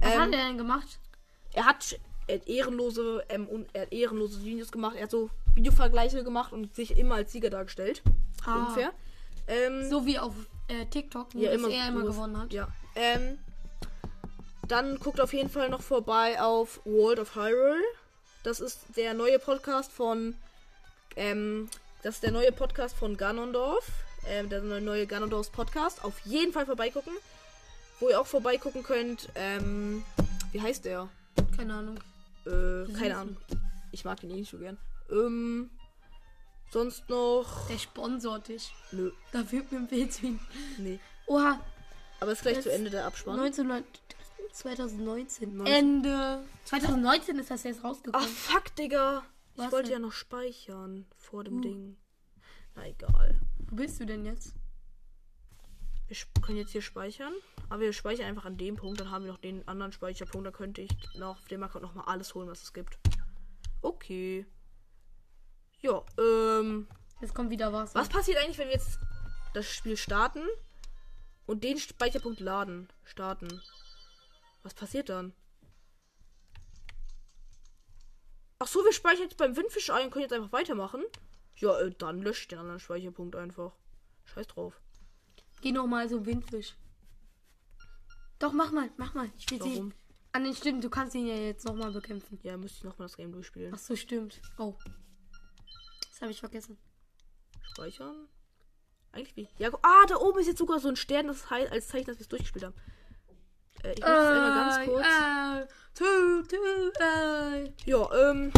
Was 0.00 0.14
Ähm, 0.14 0.20
hat 0.20 0.32
er 0.32 0.46
denn 0.46 0.58
gemacht? 0.58 0.98
er 1.52 1.66
hat, 1.66 1.98
er 2.28 2.36
hat 2.36 2.46
ehrenlose, 2.48 3.24
ähm, 3.28 3.48
un- 3.48 3.66
er 3.72 3.82
hat 3.82 3.92
ehrenlose 3.92 4.44
Videos 4.44 4.70
gemacht. 4.70 4.94
Er 4.96 5.02
hat 5.04 5.10
so 5.10 5.28
Videovergleiche 5.56 6.22
gemacht 6.22 6.52
und 6.52 6.74
sich 6.76 6.96
immer 6.96 7.16
als 7.16 7.32
Sieger 7.32 7.50
dargestellt. 7.50 8.02
Ah. 8.46 8.56
Ungefähr. 8.60 8.92
Ähm, 9.48 9.90
So 9.90 10.06
wie 10.06 10.18
auf 10.20 10.34
äh, 10.68 10.86
TikTok, 10.86 11.34
nur 11.34 11.42
ja, 11.44 11.50
immer, 11.50 11.68
er 11.68 11.88
immer 11.88 12.02
gewonnen 12.04 12.38
hat. 12.38 12.52
Ja. 12.52 12.68
Ähm, 12.94 13.38
dann 14.70 14.98
guckt 14.98 15.20
auf 15.20 15.32
jeden 15.32 15.50
Fall 15.50 15.68
noch 15.68 15.82
vorbei 15.82 16.40
auf 16.40 16.80
World 16.84 17.18
of 17.18 17.34
Hyrule. 17.34 17.82
Das 18.42 18.60
ist 18.60 18.80
der 18.96 19.14
neue 19.14 19.38
Podcast 19.38 19.90
von, 19.92 20.34
ähm, 21.16 21.68
das 22.02 22.16
ist 22.16 22.22
der 22.22 22.32
neue 22.32 22.52
Podcast 22.52 22.96
von 22.96 23.16
Ganondorf. 23.16 23.86
Ähm, 24.26 24.48
der 24.50 24.60
neue 24.62 25.06
Ganondorfs 25.06 25.48
Podcast. 25.50 26.04
Auf 26.04 26.18
jeden 26.24 26.52
Fall 26.52 26.66
vorbeigucken. 26.66 27.12
Wo 28.00 28.08
ihr 28.10 28.20
auch 28.20 28.26
vorbeigucken 28.26 28.82
könnt, 28.82 29.28
ähm, 29.34 30.04
wie 30.52 30.60
heißt 30.60 30.84
der? 30.84 31.08
Keine 31.56 31.74
Ahnung. 31.74 31.98
Äh, 32.46 32.90
keine 32.98 33.16
Ahnung. 33.16 33.36
Ich 33.92 34.04
mag 34.04 34.20
den 34.20 34.30
eh 34.30 34.34
nicht 34.34 34.50
so 34.50 34.58
gern. 34.58 34.78
Ähm, 35.10 35.70
sonst 36.70 37.08
noch. 37.08 37.66
Der 37.68 37.78
sponsort 37.78 38.48
dich. 38.48 38.72
Nö, 38.92 39.10
Dafür 39.32 39.62
empfehlst 39.70 40.22
du 40.22 40.26
ihn. 40.28 40.40
nee. 40.78 40.98
Oha, 41.26 41.58
Aber 42.20 42.32
ist 42.32 42.42
gleich 42.42 42.56
Das- 42.56 42.64
zu 42.64 42.72
Ende 42.72 42.90
der 42.90 43.06
Abspann. 43.06 43.38
1900, 43.40 43.84
2019. 44.52 45.56
19. 45.56 45.74
Ende. 45.74 46.42
2019 46.64 47.38
ist 47.38 47.50
das 47.50 47.62
jetzt 47.64 47.80
Ach, 47.80 47.90
rausgekommen. 47.90 48.28
fuck, 48.28 48.74
Digga. 48.76 49.22
Ich 49.54 49.58
Was 49.60 49.72
wollte 49.72 49.90
denn? 49.90 49.92
ja 49.92 49.98
noch 50.06 50.12
speichern 50.12 51.06
vor 51.16 51.44
dem 51.44 51.58
Uh. 51.58 51.60
Ding. 51.60 51.96
Na 52.74 52.86
egal. 52.86 53.40
Wo 53.58 53.76
bist 53.76 54.00
du 54.00 54.06
denn 54.06 54.24
jetzt? 54.24 54.54
Wir 56.08 56.16
können 56.42 56.58
jetzt 56.58 56.72
hier 56.72 56.82
speichern. 56.82 57.32
Aber 57.68 57.80
wir 57.80 57.92
speichern 57.92 58.26
einfach 58.26 58.44
an 58.44 58.56
dem 58.56 58.76
Punkt. 58.76 59.00
Dann 59.00 59.10
haben 59.10 59.24
wir 59.24 59.32
noch 59.32 59.38
den 59.40 59.66
anderen 59.68 59.92
Speicherpunkt. 59.92 60.46
Da 60.46 60.50
könnte 60.50 60.80
ich 60.82 60.90
noch 61.14 61.38
auf 61.40 61.44
dem 61.48 61.62
Account 61.62 61.82
nochmal 61.84 62.04
alles 62.06 62.34
holen, 62.34 62.48
was 62.48 62.62
es 62.62 62.72
gibt. 62.72 62.98
Okay. 63.82 64.44
Ja, 65.80 66.04
ähm. 66.18 66.88
Jetzt 67.20 67.34
kommt 67.34 67.50
wieder 67.50 67.72
was. 67.72 67.94
Was 67.94 68.08
passiert 68.08 68.38
eigentlich, 68.38 68.58
wenn 68.58 68.68
wir 68.68 68.74
jetzt 68.74 68.98
das 69.54 69.66
Spiel 69.70 69.96
starten 69.96 70.42
und 71.46 71.62
den 71.64 71.78
Speicherpunkt 71.78 72.40
laden? 72.40 72.88
Starten. 73.04 73.60
Was 74.62 74.74
passiert 74.74 75.08
dann? 75.08 75.32
Ach 78.58 78.66
so, 78.66 78.84
wir 78.84 78.92
speichern 78.92 79.22
jetzt 79.22 79.38
beim 79.38 79.56
Windfisch 79.56 79.90
ein 79.90 80.06
und 80.06 80.10
können 80.10 80.24
jetzt 80.24 80.34
einfach 80.34 80.52
weitermachen. 80.52 81.02
Ja, 81.56 81.78
äh, 81.80 81.90
dann 81.96 82.20
lösche 82.20 82.42
ich 82.42 82.48
den 82.48 82.58
anderen 82.58 82.80
Speicherpunkt 82.80 83.34
einfach. 83.36 83.72
Scheiß 84.24 84.48
drauf. 84.48 84.80
Geh 85.62 85.72
noch 85.72 85.86
mal 85.86 86.08
so 86.08 86.26
Windfisch. 86.26 86.76
Doch, 88.38 88.52
mach 88.52 88.70
mal, 88.70 88.90
mach 88.96 89.14
mal. 89.14 89.30
Ich 89.38 89.50
will 89.50 89.60
Warum? 89.60 89.92
An 90.32 90.44
den 90.44 90.54
stimmt, 90.54 90.84
du 90.84 90.90
kannst 90.90 91.14
ihn 91.14 91.26
ja 91.26 91.34
jetzt 91.34 91.64
noch 91.64 91.74
mal 91.74 91.90
bekämpfen. 91.90 92.38
Ja, 92.42 92.56
müsste 92.56 92.78
ich 92.78 92.84
nochmal 92.84 93.08
das 93.08 93.16
Game 93.16 93.32
durchspielen. 93.32 93.72
Ach 93.74 93.78
so, 93.78 93.96
stimmt. 93.96 94.40
Oh. 94.58 94.74
Das 96.10 96.20
habe 96.20 96.30
ich 96.30 96.40
vergessen. 96.40 96.78
Speichern? 97.62 98.28
Eigentlich 99.12 99.36
wie? 99.36 99.48
Ja, 99.58 99.70
ah, 99.82 100.06
da 100.06 100.16
oben 100.16 100.38
ist 100.38 100.46
jetzt 100.46 100.58
sogar 100.58 100.78
so 100.78 100.88
ein 100.88 100.96
Stern, 100.96 101.26
das 101.26 101.50
heißt 101.50 101.72
als 101.72 101.88
Zeichen, 101.88 102.06
dass 102.06 102.18
wir 102.18 102.22
es 102.22 102.28
durchgespielt 102.28 102.64
haben. 102.64 102.74
Äh, 103.82 103.92
ich 103.92 104.00
muss 104.00 104.08
es 104.10 104.26
einmal 104.26 104.54
ganz 104.54 104.88
kurz. 104.88 105.06
Tu, 105.94 106.04
äh, 107.02 107.70
Ja, 107.84 108.30
ähm, 108.30 108.52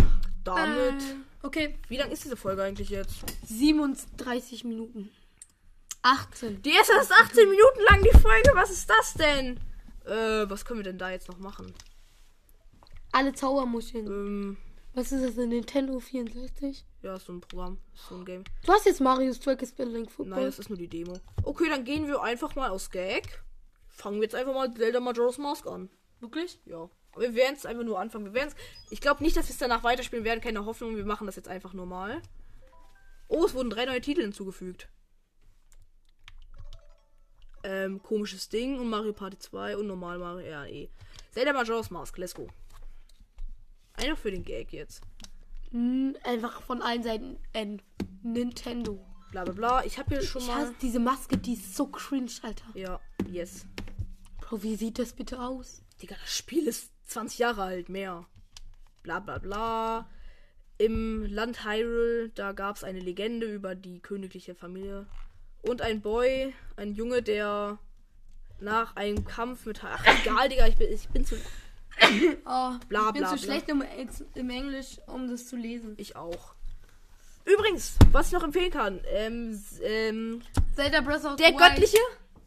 damit. 0.44 1.02
äh. 1.02 1.16
Okay, 1.44 1.78
Wie 1.88 1.96
lang 1.96 2.10
ist 2.10 2.24
diese 2.24 2.36
Folge 2.36 2.62
eigentlich 2.62 2.90
jetzt? 2.90 3.24
37 3.46 4.64
Minuten. 4.64 5.10
18. 6.02 6.62
Die 6.62 6.70
ist 6.70 6.90
erst 6.90 7.12
18 7.12 7.48
Minuten 7.48 7.80
lang, 7.88 8.02
die 8.02 8.18
Folge. 8.18 8.50
Was 8.54 8.70
ist 8.70 8.88
das 8.90 9.14
denn? 9.14 9.58
Äh, 10.04 10.48
was 10.50 10.64
können 10.64 10.80
wir 10.80 10.84
denn 10.84 10.98
da 10.98 11.10
jetzt 11.10 11.28
noch 11.28 11.38
machen? 11.38 11.72
Alle 13.12 13.32
Zaubermuscheln. 13.32 14.06
Ähm, 14.06 14.56
Was 14.94 15.12
ist 15.12 15.24
das, 15.24 15.38
ein 15.38 15.48
Nintendo 15.50 16.00
64? 16.00 16.84
ja, 17.02 17.16
ist 17.16 17.26
so 17.26 17.32
ein 17.32 17.40
Programm. 17.40 17.78
Ist 17.94 18.08
so 18.08 18.16
ein 18.16 18.24
Game. 18.24 18.44
Du 18.64 18.72
hast 18.72 18.86
jetzt 18.86 19.00
Marius 19.00 19.38
Track 19.40 19.64
Spelling 19.66 20.08
Football. 20.08 20.36
Nein, 20.38 20.44
das 20.46 20.58
ist 20.60 20.68
nur 20.68 20.78
die 20.78 20.88
Demo. 20.88 21.14
Okay, 21.44 21.68
dann 21.68 21.84
gehen 21.84 22.06
wir 22.08 22.22
einfach 22.22 22.54
mal 22.54 22.70
aus 22.70 22.90
Gag. 22.90 23.42
Fangen 23.92 24.16
wir 24.16 24.24
jetzt 24.24 24.34
einfach 24.34 24.54
mal 24.54 24.72
Zelda 24.74 25.00
Majora's 25.00 25.38
Mask 25.38 25.66
an. 25.66 25.90
Wirklich? 26.20 26.60
Ja. 26.64 26.88
Aber 27.12 27.20
wir 27.20 27.34
werden 27.34 27.56
es 27.56 27.66
einfach 27.66 27.84
nur 27.84 27.98
anfangen. 28.00 28.24
Wir 28.26 28.34
werden 28.34 28.54
Ich 28.90 29.00
glaube 29.00 29.22
nicht, 29.22 29.36
dass 29.36 29.46
wir 29.48 29.52
es 29.52 29.58
danach 29.58 29.84
weiterspielen 29.84 30.24
werden. 30.24 30.40
Keine 30.40 30.64
Hoffnung. 30.64 30.96
Wir 30.96 31.04
machen 31.04 31.26
das 31.26 31.36
jetzt 31.36 31.48
einfach 31.48 31.74
normal. 31.74 32.22
Oh, 33.28 33.44
es 33.44 33.54
wurden 33.54 33.70
drei 33.70 33.84
neue 33.84 34.00
Titel 34.00 34.22
hinzugefügt. 34.22 34.88
Ähm, 37.64 38.02
komisches 38.02 38.48
Ding 38.48 38.78
und 38.78 38.88
Mario 38.90 39.12
Party 39.12 39.38
2 39.38 39.76
und 39.76 39.86
normal 39.86 40.18
Mario. 40.18 40.46
Ja, 40.48 40.64
eh. 40.66 40.88
Zelda 41.30 41.52
Majora's 41.52 41.90
Mask. 41.90 42.16
Let's 42.18 42.34
go. 42.34 42.48
Einfach 43.94 44.18
für 44.18 44.30
den 44.30 44.42
Gag 44.44 44.72
jetzt. 44.72 45.02
Hm, 45.70 46.16
einfach 46.24 46.62
von 46.62 46.82
allen 46.82 47.02
Seiten 47.02 47.38
N. 47.52 47.80
Nintendo. 48.22 49.04
Bla 49.30 49.44
bla 49.44 49.52
bla. 49.54 49.84
Ich 49.84 49.98
habe 49.98 50.14
hier 50.14 50.22
schon 50.22 50.42
Ich 50.42 50.48
mal. 50.48 50.74
diese 50.82 50.98
Maske, 50.98 51.36
die 51.38 51.54
ist 51.54 51.74
so 51.76 51.86
cringe, 51.86 52.30
Alter. 52.42 52.64
Ja, 52.74 53.00
yes. 53.30 53.66
Bro, 54.52 54.62
wie 54.64 54.76
sieht 54.76 54.98
das 54.98 55.14
bitte 55.14 55.40
aus? 55.40 55.80
Digga, 56.02 56.14
das 56.20 56.36
Spiel 56.36 56.68
ist 56.68 56.90
20 57.06 57.38
Jahre 57.38 57.62
alt, 57.62 57.88
mehr. 57.88 58.26
Bla 59.02 59.18
bla 59.18 59.38
bla. 59.38 60.10
Im 60.76 61.24
Land 61.24 61.64
Hyrule, 61.64 62.28
da 62.34 62.52
gab 62.52 62.76
es 62.76 62.84
eine 62.84 63.00
Legende 63.00 63.46
über 63.46 63.74
die 63.74 64.00
königliche 64.00 64.54
Familie. 64.54 65.06
Und 65.62 65.80
ein 65.80 66.02
Boy, 66.02 66.52
ein 66.76 66.92
Junge, 66.92 67.22
der 67.22 67.78
nach 68.60 68.94
einem 68.94 69.24
Kampf 69.24 69.64
mit. 69.64 69.82
Ach, 69.82 70.04
egal, 70.22 70.50
Digga, 70.50 70.66
ich 70.66 70.76
bin, 70.76 70.92
ich 70.92 71.08
bin 71.08 71.24
zu. 71.24 71.36
Oh, 72.44 72.72
Bla, 72.90 73.06
ich 73.06 73.12
bin 73.14 73.22
bla, 73.22 73.28
zu 73.30 73.36
bla. 73.36 73.38
schlecht 73.38 73.70
im, 73.70 73.82
im 74.34 74.50
Englisch, 74.50 74.98
um 75.06 75.30
das 75.30 75.46
zu 75.46 75.56
lesen. 75.56 75.94
Ich 75.96 76.14
auch. 76.14 76.54
Übrigens, 77.46 77.96
was 78.10 78.26
ich 78.26 78.32
noch 78.34 78.44
empfehlen 78.44 78.70
kann, 78.70 79.00
ähm, 79.06 79.58
ähm, 79.82 80.42
Zelda 80.76 81.00
Breath 81.00 81.24
of 81.24 81.36
der 81.36 81.48
the 81.48 81.54
Wild. 81.54 81.58
göttliche 81.58 81.98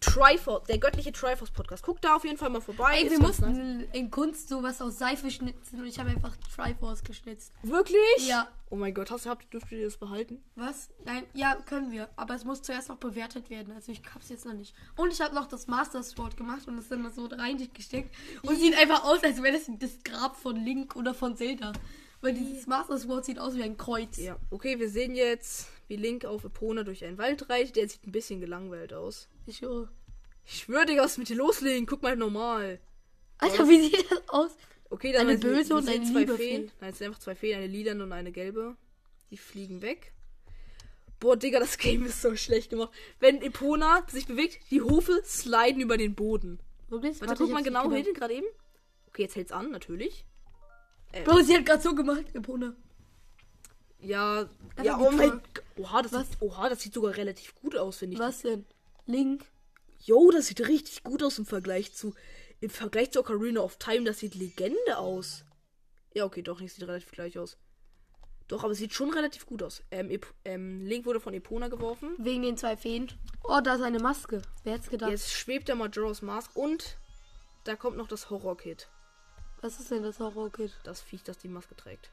Triforce, 0.06 0.68
der 0.68 0.78
göttliche 0.78 1.12
Triforce 1.12 1.52
Podcast. 1.52 1.84
Guckt 1.84 2.04
da 2.06 2.16
auf 2.16 2.24
jeden 2.24 2.38
Fall 2.38 2.50
mal 2.50 2.62
vorbei. 2.62 3.02
Ey, 3.02 3.10
wir 3.10 3.20
mussten 3.20 3.82
in 3.92 4.12
Kunst 4.12 4.50
sowas 4.50 4.82
aus 4.82 4.98
Seife 4.98 5.32
schnitzen 5.32 5.80
und 5.80 5.88
ich 5.88 6.00
habe 6.00 6.10
einfach 6.10 6.36
Triforce 6.56 7.04
geschnitzt. 7.04 7.52
Wirklich? 7.64 8.28
Ja. 8.28 8.48
Oh 8.70 8.76
mein 8.76 8.94
Gott, 8.94 9.12
hast, 9.12 9.26
habt, 9.26 9.52
dürft 9.54 9.72
ihr 9.72 9.84
das 9.84 9.98
behalten? 9.98 10.44
Was? 10.56 10.90
Nein, 11.06 11.24
ja, 11.34 11.56
können 11.56 11.92
wir. 11.92 12.10
Aber 12.16 12.36
es 12.36 12.46
muss 12.46 12.62
zuerst 12.62 12.90
noch 12.90 12.98
bewertet 12.98 13.50
werden. 13.50 13.74
Also 13.74 13.92
ich 13.92 14.02
hab's 14.14 14.30
jetzt 14.30 14.46
noch 14.46 14.54
nicht. 14.54 14.76
Und 14.96 15.12
ich 15.12 15.22
habe 15.22 15.36
noch 15.36 15.48
das 15.48 15.68
Master 15.68 16.02
Sword 16.04 16.38
gemacht 16.38 16.68
und 16.68 16.78
es 16.78 16.88
dann 16.88 17.12
so 17.12 17.26
reingesteckt. 17.26 18.14
Und 18.44 18.60
sieht 18.60 18.78
einfach 18.78 19.04
aus, 19.04 19.24
als 19.24 19.42
wäre 19.42 19.58
das 19.58 19.70
das 19.80 20.04
Grab 20.04 20.36
von 20.36 20.56
Link 20.56 20.96
oder 20.96 21.14
von 21.14 21.36
Zelda. 21.36 21.74
Weil 22.22 22.34
dieses 22.34 22.66
Master 22.68 22.98
Sword 22.98 23.26
sieht 23.26 23.40
aus 23.40 23.56
wie 23.56 23.64
ein 23.64 23.78
Kreuz. 23.78 24.18
Ja, 24.18 24.38
okay, 24.50 24.80
wir 24.80 24.90
sehen 24.90 25.16
jetzt, 25.16 25.68
wie 25.88 25.96
Link 25.96 26.26
auf 26.26 26.44
Epona 26.44 26.84
durch 26.84 27.06
einen 27.06 27.18
Wald 27.18 27.50
reitet. 27.50 27.76
Der 27.76 27.88
sieht 27.88 28.08
ein 28.08 28.12
bisschen 28.12 28.40
gelangweilt 28.40 28.94
aus. 28.94 29.28
Ich 29.46 29.58
schwöre. 29.58 29.90
Ich 30.46 30.60
schwöre, 30.60 30.86
Digga, 30.86 31.04
was 31.04 31.14
ist 31.14 31.18
mit 31.18 31.30
dir 31.30 31.36
los, 31.38 31.62
Link? 31.62 31.90
Guck 31.90 32.02
mal 32.04 32.16
normal. 32.16 32.80
Alter, 33.38 33.68
wie 33.68 33.82
sieht 33.90 34.12
das 34.12 34.22
aus? 34.30 34.52
Okay, 34.90 35.12
dann 35.12 35.28
Eine 35.28 35.42
wir- 35.42 35.50
böse 35.52 35.70
wir 35.70 35.76
und 35.78 35.86
sehen 35.86 36.02
eine 36.02 36.12
zwei 36.12 36.20
liebe 36.20 36.38
Feen. 36.38 36.68
Fee. 36.70 36.76
Nein, 36.80 36.90
es 36.92 36.98
sind 37.00 37.08
einfach 37.08 37.20
zwei 37.20 37.36
Feen, 37.36 37.58
eine 37.58 37.68
lilane 37.68 38.04
und 38.04 38.12
eine 38.12 38.32
gelbe. 38.32 38.76
Die 39.32 39.38
fliegen 39.38 39.82
weg. 39.82 40.14
Boah, 41.20 41.36
Digga, 41.36 41.60
das 41.60 41.78
Game 41.78 42.06
ist 42.06 42.22
so 42.22 42.36
schlecht 42.36 42.70
gemacht. 42.70 42.92
Wenn 43.20 43.42
Epona 43.42 44.06
sich 44.10 44.28
bewegt, 44.28 44.60
die 44.70 44.82
Hufe 44.82 45.22
sliden 45.26 45.82
über 45.82 45.98
den 45.98 46.14
Boden. 46.14 46.60
Wirklich? 46.90 47.20
Warte, 47.22 47.34
ich 47.34 47.40
guck 47.40 47.50
mal 47.52 47.64
genau 47.64 47.92
hin, 47.92 48.06
gerade 48.14 48.36
eben. 48.36 48.46
Okay, 49.08 49.24
jetzt 49.24 49.36
hält's 49.36 49.52
an, 49.52 49.72
natürlich. 49.72 50.26
gedacht. 51.12 51.26
Bro, 51.26 51.42
sie 51.44 51.56
hat 51.58 51.66
gerade 51.66 51.82
so 51.82 51.96
gemacht, 51.96 52.26
Epona. 52.34 52.76
Ja, 54.00 54.42
Einfach 54.76 54.84
ja, 54.84 55.00
oh 55.00 55.10
mein. 55.12 55.30
Gott. 55.32 55.42
Oha, 55.78 56.02
das 56.04 56.14
Was? 56.14 56.28
sieht, 56.30 56.42
oha, 56.42 56.70
das 56.70 56.82
sieht 56.82 56.94
sogar 56.94 57.16
relativ 57.18 57.56
gut 57.56 57.76
aus, 57.76 57.98
finde 57.98 58.14
ich. 58.16 58.20
Was 58.20 58.42
denn? 58.44 58.66
Link. 59.06 59.46
Jo, 60.00 60.32
das 60.32 60.48
sieht 60.48 60.60
richtig 60.68 61.04
gut 61.04 61.24
aus 61.24 61.40
im 61.40 61.46
Vergleich 61.46 61.94
zu 61.94 62.14
im 62.62 62.70
Vergleich 62.70 63.12
zu 63.12 63.20
Ocarina 63.20 63.62
of 63.62 63.78
Time, 63.78 64.06
das 64.06 64.20
sieht 64.20 64.36
Legende 64.36 64.98
aus. 64.98 65.46
Ja, 66.14 66.26
okay, 66.26 66.42
doch, 66.42 66.62
das 66.62 66.76
sieht 66.76 66.88
relativ 66.88 67.12
gleich 67.12 67.38
aus. 67.38 67.58
Doch, 68.48 68.64
aber 68.64 68.74
es 68.74 68.78
sieht 68.78 68.94
schon 68.94 69.12
relativ 69.12 69.46
gut 69.46 69.64
aus. 69.64 69.84
Ähm, 69.92 70.10
Ep 70.10 70.28
ähm, 70.46 70.86
Link 70.86 71.06
wurde 71.06 71.20
von 71.20 71.34
Epona 71.34 71.68
geworfen. 71.68 72.16
Wegen 72.18 72.44
den 72.44 72.58
zwei 72.58 72.78
Feen. 72.78 73.12
Oh, 73.44 73.60
da 73.64 73.76
ist 73.76 73.82
eine 73.82 74.00
Maske. 74.00 74.42
Wer 74.64 74.74
hätte 74.74 74.90
gedacht? 74.90 75.10
Jetzt 75.10 75.32
schwebt 75.32 75.68
der 75.68 75.76
Majora's 75.76 76.22
Mask 76.22 76.56
und 76.56 76.98
da 77.64 77.76
kommt 77.76 77.98
noch 77.98 78.08
das 78.08 78.30
Horror-Kit. 78.30 78.88
Was 79.62 79.80
ist 79.80 79.90
denn 79.90 80.04
das 80.04 80.20
Horror-Kit? 80.20 80.80
Das 80.84 81.02
Viech, 81.02 81.24
das 81.24 81.40
die 81.40 81.48
Maske 81.48 81.76
trägt. 81.76 82.12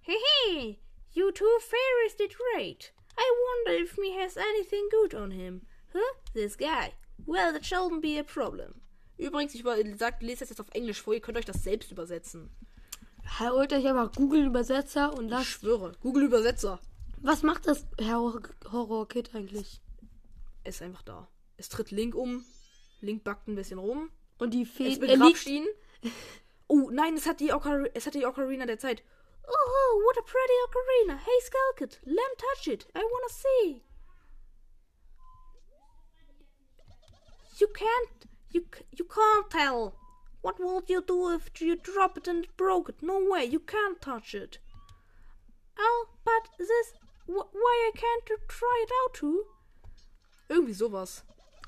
Hehe, 0.00 0.78
you 1.12 1.30
two 1.30 1.44
fairies 1.60 2.16
did 2.16 2.34
great. 2.36 2.94
I 3.16 3.66
wonder 3.66 3.82
if 3.82 3.96
me 3.98 4.12
has 4.22 4.36
anything 4.36 4.82
good 4.90 5.14
on 5.14 5.30
him. 5.30 5.62
Huh? 5.92 6.14
This 6.34 6.56
guy. 6.56 6.92
Well, 7.26 7.52
that 7.52 7.64
shouldn't 7.64 8.00
be 8.00 8.18
a 8.18 8.22
problem. 8.24 8.74
Übrigens, 9.18 9.54
ich 9.54 9.62
sag, 9.98 10.22
lese 10.22 10.40
das 10.40 10.48
jetzt 10.50 10.60
auf 10.60 10.70
Englisch 10.72 11.02
vor, 11.02 11.12
ihr 11.14 11.20
könnt 11.20 11.36
euch 11.36 11.44
das 11.44 11.62
selbst 11.62 11.90
übersetzen. 11.92 12.50
Holt 13.38 13.72
euch 13.72 13.86
einfach 13.86 14.12
Google 14.12 14.46
Übersetzer 14.46 15.12
und 15.12 15.26
Ich 15.26 15.30
lasst. 15.30 15.46
schwöre. 15.50 15.92
Google 16.00 16.24
Übersetzer. 16.24 16.80
Was 17.20 17.42
macht 17.42 17.66
das 17.66 17.86
Horror- 18.00 18.48
Horror-Kit 18.72 19.34
eigentlich? 19.34 19.82
Es 20.64 20.76
ist 20.76 20.82
einfach 20.82 21.02
da. 21.02 21.28
Es 21.58 21.68
tritt 21.68 21.90
Link 21.90 22.14
um. 22.14 22.44
Link 23.02 23.22
backt 23.24 23.46
ein 23.48 23.54
bisschen 23.56 23.78
rum. 23.78 24.10
Und 24.38 24.54
die 24.54 24.62
Es 24.62 24.70
Feen. 24.70 25.02
Er 25.02 25.16
begrapscht 25.18 25.46
ihn. 25.48 25.66
Oh, 26.66 26.88
nein, 26.90 27.14
es 27.14 27.26
hat 27.26 27.40
die, 27.40 27.52
Ocar 27.52 27.84
es 27.94 28.06
hat 28.06 28.14
die 28.14 28.24
Ocarina 28.24 28.64
der 28.64 28.78
Zeit. 28.78 29.02
Oh, 29.52 30.02
what 30.04 30.16
a 30.16 30.22
pretty 30.22 30.54
ocarina. 30.66 31.18
Hey, 31.18 31.38
Skulkit, 31.42 31.98
let 32.06 32.12
him 32.30 32.36
touch 32.38 32.68
it. 32.68 32.86
I 32.94 33.00
wanna 33.00 33.28
see. 33.30 33.82
You 37.58 37.68
can't, 37.74 38.08
you, 38.52 38.64
you 38.96 39.04
can't 39.04 39.50
tell. 39.50 39.94
What 40.42 40.56
would 40.58 40.88
you 40.88 41.02
do 41.06 41.34
if 41.34 41.60
you 41.60 41.76
drop 41.76 42.16
it 42.16 42.26
and 42.26 42.46
broke 42.56 42.88
it? 42.88 43.02
No 43.02 43.22
way, 43.28 43.44
you 43.44 43.60
can't 43.60 44.00
touch 44.00 44.34
it. 44.34 44.58
Oh, 45.78 46.06
but 46.24 46.48
this, 46.58 46.92
wh- 47.26 47.52
why 47.52 47.90
I 47.90 47.92
can't 47.94 48.26
to 48.26 48.36
try 48.48 48.84
it 48.86 48.90
out 49.04 49.14
too? 49.14 49.44
Irgendwie 50.48 50.74
sowas. 50.74 51.22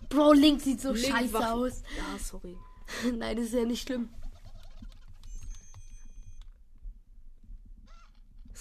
Bro, 0.09 0.33
Link 0.33 0.61
sieht 0.62 0.81
so 0.81 0.92
Link 0.92 1.07
scheiße 1.14 1.53
aus. 1.53 1.83
Ja, 1.97 2.18
sorry. 2.18 2.57
Nein, 3.12 3.37
das 3.37 3.47
ist 3.47 3.55
ja 3.55 3.64
nicht 3.64 3.87
schlimm. 3.87 4.09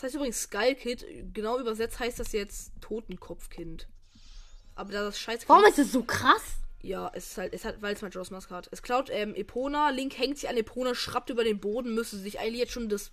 Das 0.02 0.08
heißt 0.08 0.16
übrigens 0.16 0.42
Skull 0.42 0.74
Kid. 0.74 1.06
Genau 1.32 1.60
übersetzt 1.60 2.00
heißt 2.00 2.20
das 2.20 2.32
jetzt 2.32 2.72
Totenkopfkind. 2.82 3.88
Aber 4.74 4.92
da 4.92 5.04
das 5.04 5.20
scheiß 5.20 5.48
Warum 5.48 5.64
ist 5.66 5.78
das 5.78 5.92
so 5.92 6.02
krass? 6.04 6.42
Ja, 6.82 7.12
es 7.14 7.28
ist 7.32 7.38
halt, 7.38 7.54
es 7.54 7.66
hat, 7.66 7.82
weil 7.84 7.94
es 7.94 8.02
Majora's 8.02 8.32
Mask 8.32 8.50
hat. 8.50 8.68
Es 8.72 8.82
klaut 8.82 9.10
ähm, 9.12 9.36
Epona, 9.36 9.92
Link 9.92 10.18
hängt 10.18 10.40
sich 10.40 10.50
an 10.50 10.58
Epona, 10.58 10.96
schrappt 10.96 11.30
über 11.30 11.44
den 11.44 11.60
Boden, 11.60 11.94
müsste 11.94 12.18
sich 12.18 12.40
eigentlich 12.40 12.58
jetzt 12.62 12.72
schon 12.72 12.90
das, 12.90 13.12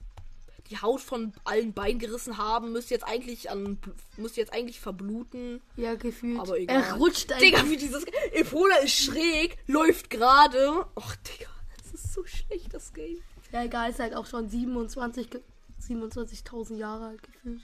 die 0.70 0.78
Haut 0.78 1.02
von 1.02 1.34
allen 1.44 1.74
Beinen 1.74 1.98
gerissen 1.98 2.38
haben, 2.38 2.72
müsste 2.72 2.94
jetzt 2.94 3.04
eigentlich 3.06 3.50
an, 3.50 3.78
müsste 4.16 4.40
jetzt 4.40 4.54
eigentlich 4.54 4.80
verbluten. 4.80 5.60
Ja, 5.76 5.94
gefühlt. 5.96 6.40
Aber 6.40 6.58
egal. 6.58 6.82
Er 6.82 6.94
rutscht 6.94 7.30
einfach. 7.30 7.44
Digga, 7.44 7.68
wie 7.68 7.76
dieses, 7.76 8.04
Epona 8.32 8.76
ist 8.76 8.94
schräg, 8.98 9.58
läuft 9.66 10.08
gerade. 10.08 10.86
Och, 10.96 11.14
Digga, 11.16 11.50
das 11.82 11.92
ist 11.92 12.14
so 12.14 12.24
schlecht, 12.24 12.72
das 12.72 12.94
Game. 12.94 13.18
Ja, 13.52 13.64
egal, 13.64 13.90
ist 13.90 13.98
halt 14.00 14.14
auch 14.14 14.24
schon 14.26 14.48
27 14.48 15.28
ge- 15.28 15.42
27.000 15.88 16.76
Jahre 16.76 17.06
alt 17.06 17.22
gefühlt. 17.22 17.62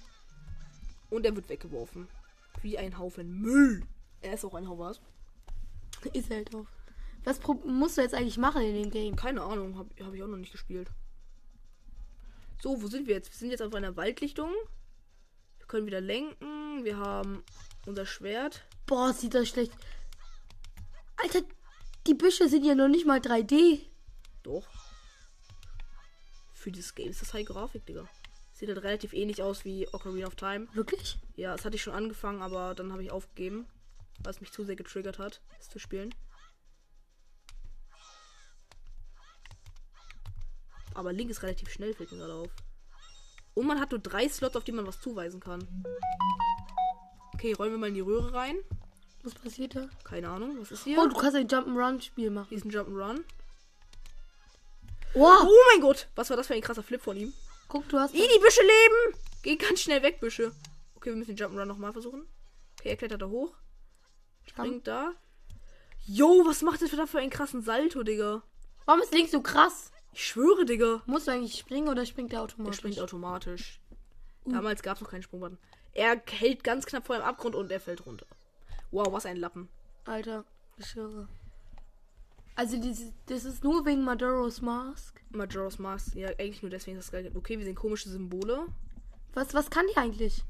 Und 1.10 1.26
er 1.26 1.34
wird 1.36 1.48
weggeworfen. 1.48 2.08
Wie 2.62 2.78
ein 2.78 2.98
Haufen 2.98 3.40
Müll. 3.40 3.86
Er 4.22 4.34
ist 4.34 4.44
auch 4.44 4.54
ein 4.54 4.68
Haufen 4.68 4.80
was? 4.80 5.00
Ist 6.12 6.30
halt 6.30 6.54
auch. 6.54 6.66
Was 7.24 7.40
musst 7.64 7.96
du 7.96 8.02
jetzt 8.02 8.14
eigentlich 8.14 8.36
machen 8.36 8.62
in 8.62 8.74
dem 8.74 8.90
Game? 8.90 9.16
Keine 9.16 9.42
Ahnung, 9.42 9.78
habe 9.78 9.88
hab 10.04 10.12
ich 10.12 10.22
auch 10.22 10.28
noch 10.28 10.36
nicht 10.36 10.52
gespielt. 10.52 10.90
So, 12.60 12.80
wo 12.82 12.86
sind 12.86 13.06
wir 13.06 13.14
jetzt? 13.14 13.30
Wir 13.30 13.38
sind 13.38 13.50
jetzt 13.50 13.62
auf 13.62 13.74
einer 13.74 13.96
Waldlichtung. 13.96 14.50
Wir 15.58 15.66
können 15.66 15.86
wieder 15.86 16.00
lenken. 16.00 16.84
Wir 16.84 16.98
haben 16.98 17.42
unser 17.86 18.06
Schwert. 18.06 18.64
Boah, 18.86 19.12
sieht 19.12 19.34
das 19.34 19.48
schlecht. 19.48 19.72
Alter, 21.16 21.40
die 22.06 22.14
Büsche 22.14 22.48
sind 22.48 22.64
ja 22.64 22.74
noch 22.74 22.88
nicht 22.88 23.06
mal 23.06 23.20
3D. 23.20 23.80
Doch. 24.42 24.66
Für 26.64 26.72
dieses 26.72 26.94
Game 26.94 27.10
ist 27.10 27.20
das 27.20 27.34
High 27.34 27.44
Grafik, 27.44 27.84
Digga. 27.84 28.08
Sieht 28.54 28.70
halt 28.70 28.82
relativ 28.82 29.12
ähnlich 29.12 29.42
aus 29.42 29.66
wie 29.66 29.86
Ocarina 29.92 30.26
of 30.26 30.34
Time. 30.34 30.66
Wirklich? 30.72 31.18
Ja, 31.36 31.54
das 31.54 31.66
hatte 31.66 31.76
ich 31.76 31.82
schon 31.82 31.92
angefangen, 31.92 32.40
aber 32.40 32.74
dann 32.74 32.90
habe 32.90 33.02
ich 33.02 33.10
aufgegeben. 33.10 33.66
Weil 34.20 34.30
es 34.30 34.40
mich 34.40 34.50
zu 34.50 34.64
sehr 34.64 34.74
getriggert 34.74 35.18
hat, 35.18 35.42
es 35.60 35.68
zu 35.68 35.78
spielen. 35.78 36.14
Aber 40.94 41.12
Link 41.12 41.30
ist 41.30 41.42
relativ 41.42 41.68
schnell, 41.68 41.92
fällt 41.92 42.12
mir 42.12 42.16
gerade 42.16 42.32
auf. 42.32 42.50
Und 43.52 43.66
man 43.66 43.78
hat 43.78 43.90
nur 43.90 44.00
drei 44.00 44.26
Slots, 44.26 44.56
auf 44.56 44.64
die 44.64 44.72
man 44.72 44.86
was 44.86 45.02
zuweisen 45.02 45.40
kann. 45.40 45.68
Okay, 47.34 47.52
räumen 47.52 47.72
wir 47.72 47.78
mal 47.78 47.88
in 47.88 47.94
die 47.94 48.00
Röhre 48.00 48.32
rein. 48.32 48.56
Was 49.22 49.34
passiert 49.34 49.76
da? 49.76 49.90
Keine 50.02 50.30
Ahnung, 50.30 50.56
was 50.58 50.70
ist 50.70 50.84
hier? 50.84 50.98
Oh, 50.98 51.06
du 51.08 51.14
kannst 51.14 51.36
ein 51.36 51.46
Jump'n'Run-Spiel 51.46 52.30
machen. 52.30 52.48
hier 52.48 52.56
ist 52.56 52.64
ein 52.64 52.70
Jump'n'Run. 52.70 53.22
Wow. 55.14 55.44
Oh 55.46 55.60
mein 55.72 55.80
Gott, 55.80 56.08
was 56.16 56.30
war 56.30 56.36
das 56.36 56.46
für 56.46 56.54
ein 56.54 56.60
krasser 56.60 56.82
Flip 56.82 57.00
von 57.00 57.16
ihm? 57.16 57.32
Guck, 57.68 57.88
du 57.88 57.98
hast. 57.98 58.14
Ih, 58.14 58.28
die 58.34 58.40
Büsche 58.40 58.62
leben! 58.62 59.18
Geh 59.42 59.56
ganz 59.56 59.80
schnell 59.80 60.02
weg, 60.02 60.20
Büsche. 60.20 60.52
Okay, 60.96 61.10
wir 61.10 61.16
müssen 61.16 61.36
den 61.36 61.38
Jump'n'Run 61.46 61.66
nochmal 61.66 61.92
versuchen. 61.92 62.26
Okay, 62.78 62.90
er 62.90 62.96
klettert 62.96 63.22
da 63.22 63.26
hoch. 63.28 63.54
Springt 64.46 64.86
da. 64.86 65.12
Yo, 66.06 66.44
was 66.46 66.62
macht 66.62 66.82
das 66.82 66.90
für 66.90 66.96
da 66.96 67.06
für 67.06 67.18
einen 67.18 67.30
krassen 67.30 67.62
Salto, 67.62 68.02
Digga? 68.02 68.42
Warum 68.84 69.00
ist 69.02 69.14
Link 69.14 69.30
so 69.30 69.40
krass? 69.40 69.90
Ich 70.12 70.26
schwöre, 70.26 70.64
Digga. 70.64 71.02
Musst 71.06 71.26
du 71.26 71.32
eigentlich 71.32 71.58
springen 71.58 71.88
oder 71.88 72.04
springt 72.06 72.32
der 72.32 72.40
Er 72.40 72.44
automatisch? 72.44 72.76
springt 72.76 73.00
automatisch. 73.00 73.80
Damals 74.44 74.82
gab 74.82 74.96
es 74.96 75.02
noch 75.02 75.10
keinen 75.10 75.22
Sprungbutton. 75.22 75.58
Er 75.92 76.20
hält 76.26 76.64
ganz 76.64 76.86
knapp 76.86 77.06
vor 77.06 77.16
dem 77.16 77.24
Abgrund 77.24 77.54
und 77.54 77.70
er 77.70 77.80
fällt 77.80 78.04
runter. 78.04 78.26
Wow, 78.90 79.12
was 79.12 79.26
ein 79.26 79.36
Lappen. 79.38 79.68
Alter, 80.04 80.44
ich 80.76 80.86
schwöre. 80.86 81.28
Also, 82.56 82.80
dieses, 82.80 83.12
das 83.26 83.44
ist 83.44 83.64
nur 83.64 83.84
wegen 83.84 84.04
Majora's 84.04 84.60
Mask. 84.60 85.20
Majora's 85.30 85.78
Mask. 85.78 86.14
Ja, 86.14 86.28
eigentlich 86.28 86.62
nur 86.62 86.70
deswegen 86.70 86.96
ist 86.98 87.06
das 87.06 87.12
geil. 87.12 87.32
Okay, 87.34 87.58
wir 87.58 87.64
sehen 87.64 87.74
komische 87.74 88.08
Symbole. 88.08 88.66
Was, 89.32 89.54
was 89.54 89.70
kann 89.70 89.86
die 89.90 89.96
eigentlich? 89.96 90.42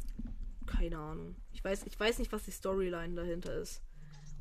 Keine 0.66 0.98
Ahnung. 0.98 1.36
Ich 1.52 1.64
weiß, 1.64 1.84
ich 1.86 1.98
weiß 1.98 2.18
nicht, 2.18 2.32
was 2.32 2.44
die 2.44 2.50
Storyline 2.50 3.14
dahinter 3.14 3.54
ist. 3.56 3.80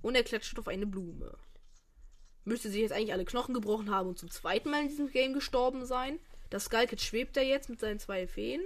Und 0.01 0.15
er 0.15 0.23
klatscht 0.23 0.59
auf 0.59 0.67
eine 0.67 0.85
Blume. 0.85 1.37
Müsste 2.43 2.69
sich 2.69 2.81
jetzt 2.81 2.91
eigentlich 2.91 3.13
alle 3.13 3.23
Knochen 3.23 3.53
gebrochen 3.53 3.89
haben 3.89 4.09
und 4.09 4.19
zum 4.19 4.29
zweiten 4.29 4.69
Mal 4.69 4.81
in 4.81 4.89
diesem 4.89 5.09
Game 5.09 5.33
gestorben 5.33 5.85
sein. 5.85 6.19
Das 6.49 6.65
Skullkid 6.65 6.99
schwebt 6.99 7.37
er 7.37 7.43
jetzt 7.43 7.69
mit 7.69 7.79
seinen 7.79 7.99
zwei 7.99 8.27
Feen. 8.27 8.61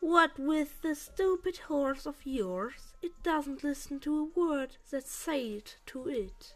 What 0.00 0.38
with 0.38 0.68
the 0.82 0.94
stupid 0.94 1.68
horse 1.68 2.08
of 2.08 2.24
yours? 2.24 2.94
It 3.02 3.12
doesn't 3.24 3.64
listen 3.64 4.00
to 4.02 4.30
a 4.32 4.38
word 4.38 4.78
that's 4.90 5.10
said 5.10 5.64
to 5.86 6.08
it. 6.08 6.54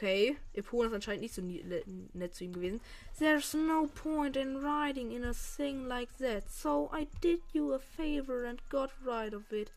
Okay, 0.00 0.38
Epona 0.54 0.86
ist 0.86 0.94
anscheinend 0.94 1.20
nicht 1.20 1.34
so 1.34 1.42
nett 1.42 2.34
zu 2.34 2.44
ihm 2.44 2.54
gewesen. 2.54 2.80
There's 3.18 3.52
no 3.52 3.86
point 3.86 4.34
in 4.34 4.56
riding 4.56 5.12
in 5.12 5.24
a 5.24 5.34
thing 5.34 5.86
like 5.88 6.08
that, 6.16 6.50
so 6.50 6.90
I 6.90 7.06
did 7.20 7.42
you 7.52 7.74
a 7.74 7.78
favor 7.78 8.46
and 8.46 8.62
got 8.70 8.92
rid 9.04 9.34
of 9.34 9.52
it. 9.52 9.70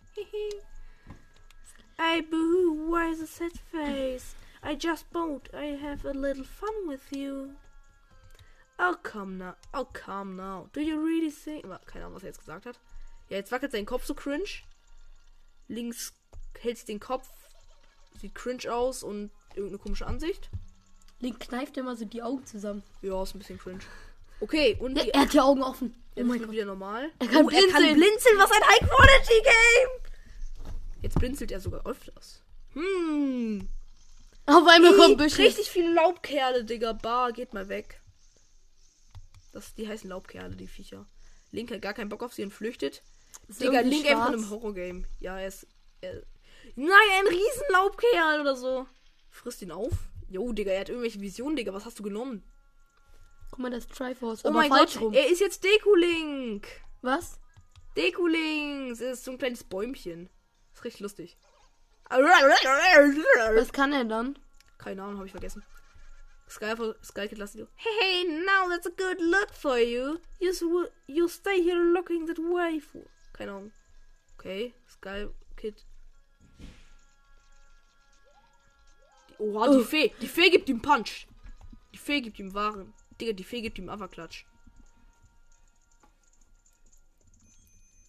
Hey 1.98 2.22
boo, 2.22 2.90
why 2.90 3.14
the 3.14 3.28
sad 3.28 3.52
face? 3.70 4.34
I 4.64 4.76
just 4.76 5.12
bought. 5.12 5.50
I 5.54 5.76
have 5.76 6.06
a 6.06 6.14
little 6.14 6.46
fun 6.46 6.88
with 6.88 7.12
you. 7.12 7.56
Oh, 8.80 8.96
come 9.04 9.38
now. 9.38 9.56
Oh, 9.74 9.90
come 9.92 10.38
now. 10.38 10.70
Do 10.72 10.80
you 10.80 11.02
really 11.06 11.32
think... 11.32 11.66
Keine 11.86 12.06
Ahnung, 12.06 12.14
was 12.14 12.24
er 12.24 12.30
jetzt 12.30 12.40
gesagt 12.40 12.66
hat. 12.66 12.80
Ja, 13.28 13.36
jetzt 13.36 13.52
wackelt 13.52 13.74
sein 13.74 13.86
Kopf 13.86 14.06
so 14.06 14.14
cringe. 14.14 14.64
Links 15.68 16.14
hält 16.58 16.78
sich 16.78 16.86
den 16.86 17.02
Kopf. 17.02 17.30
Sieht 18.22 18.34
cringe 18.36 18.72
aus 18.74 19.04
und 19.04 19.32
irgendeine 19.56 19.80
komische 19.80 20.06
Ansicht. 20.08 20.50
Link 21.20 21.40
kneift 21.40 21.78
immer 21.78 21.96
so 21.96 22.06
die 22.06 22.22
Augen 22.22 22.46
zusammen. 22.46 22.84
Ja, 23.02 23.24
ist 23.24 23.34
ein 23.36 23.40
bisschen 23.40 23.58
cringe. 23.60 23.80
Okay, 24.40 24.76
und 24.80 24.98
Ja, 24.98 25.06
er 25.14 25.22
hat 25.22 25.34
die 25.34 25.40
Augen 25.40 25.64
offen. 25.64 25.96
Oh 25.96 26.20
jetzt 26.20 26.28
mein 26.28 26.40
wird 26.40 26.48
Gott. 26.50 26.56
wieder 26.56 26.66
normal. 26.66 27.10
Er 27.20 27.28
kann 27.28 27.46
oh, 27.46 27.50
er 27.50 27.62
kann 27.70 27.82
blinzeln. 27.82 27.96
blinzeln. 27.96 28.38
Was 28.38 28.52
ein 28.52 28.68
High-Quality-Game! 28.68 29.90
Jetzt 31.02 31.20
blinzelt 31.20 31.52
er 31.52 31.60
sogar 31.60 31.86
öfters. 31.88 32.42
Hm. 32.74 33.68
Auf 34.46 34.68
einmal 34.68 34.96
kommt 34.96 35.18
Büsche. 35.18 35.44
Richtig 35.44 35.70
viele 35.70 35.94
Laubkerle, 35.94 36.66
Digga. 36.66 36.94
Bar, 36.94 37.32
geht 37.32 37.54
mal 37.54 37.70
weg. 37.70 38.02
Das, 39.54 39.74
die 39.76 39.88
heißen 39.88 40.10
Laubkerle, 40.10 40.56
die 40.56 40.68
Viecher. 40.68 41.06
Link 41.52 41.72
hat 41.72 41.82
gar 41.82 41.94
keinen 41.94 42.10
Bock 42.10 42.24
auf 42.24 42.34
sie 42.34 42.44
und 42.44 42.52
flüchtet. 42.52 43.04
Ist 43.48 43.62
Digga, 43.62 43.82
Link 43.82 44.06
einfach 44.06 44.10
in 44.10 44.18
schwarz. 44.18 44.34
einem 44.34 44.50
Horrorgame. 44.50 45.04
Ja, 45.20 45.40
er 45.40 45.48
ist. 45.48 45.68
Er, 46.02 46.22
nein, 46.76 46.90
ein 47.20 47.28
Riesenlaubkerl 47.28 48.42
oder 48.42 48.56
so. 48.56 48.88
Frisst 49.34 49.64
ihn 49.64 49.72
auf. 49.72 49.92
Jo, 50.30 50.54
Digga, 50.54 50.72
er 50.72 50.82
hat 50.82 50.90
irgendwelche 50.90 51.20
Visionen, 51.20 51.56
Digga. 51.56 51.74
Was 51.74 51.86
hast 51.86 51.98
du 51.98 52.04
genommen? 52.04 52.44
Guck 53.50 53.60
mal, 53.60 53.72
das 53.72 53.88
Triforce. 53.88 54.46
Oh 54.46 54.52
mein 54.52 54.70
Gott, 54.70 55.02
rum. 55.02 55.12
er 55.12 55.28
ist 55.28 55.42
jetzt 55.42 55.64
Deko-Link. 55.64 56.68
Was? 57.02 57.40
Deko-Links. 57.98 59.02
Er 59.02 59.14
ist 59.14 59.24
so 59.26 59.32
ein 59.32 59.40
kleines 59.40 59.64
Bäumchen. 59.64 60.30
Ist 60.74 60.84
richtig 60.86 61.02
lustig. 61.02 61.38
Was 62.10 63.74
kann 63.74 63.92
er 63.92 64.06
dann? 64.06 64.38
Keine 64.78 65.02
Ahnung, 65.02 65.18
habe 65.18 65.26
ich 65.26 65.32
vergessen. 65.32 65.64
Sky, 66.48 66.76
Sky 67.04 67.28
Kid 67.28 67.40
lass 67.40 67.54
du. 67.54 67.68
Hey, 67.76 68.26
now 68.46 68.70
that's 68.70 68.86
a 68.86 68.92
good 68.92 69.20
look 69.20 69.52
for 69.52 69.80
you. 69.80 70.20
You, 70.40 70.88
you 71.08 71.28
stay 71.28 71.60
here 71.60 71.82
looking 71.94 72.28
that 72.28 72.38
way 72.38 72.80
for. 72.80 73.02
Keine 73.34 73.52
Ahnung. 73.52 73.72
Okay, 74.38 74.76
Sky 74.88 75.28
Kid. 75.58 75.84
Oha, 79.40 79.70
die 79.72 79.78
Oh. 79.78 79.84
Fee. 79.84 80.12
Die 80.22 80.28
Fee 80.28 80.50
gibt 80.50 80.70
ihm 80.70 80.82
Punch. 80.82 81.28
Die 81.94 81.98
Fee 81.98 82.22
gibt 82.22 82.40
ihm 82.40 82.54
Waren. 82.54 82.94
Digga, 83.20 83.34
die 83.34 83.44
Fee 83.44 83.62
gibt 83.62 83.78
ihm 83.78 83.90
Averklatsch. 83.90 84.46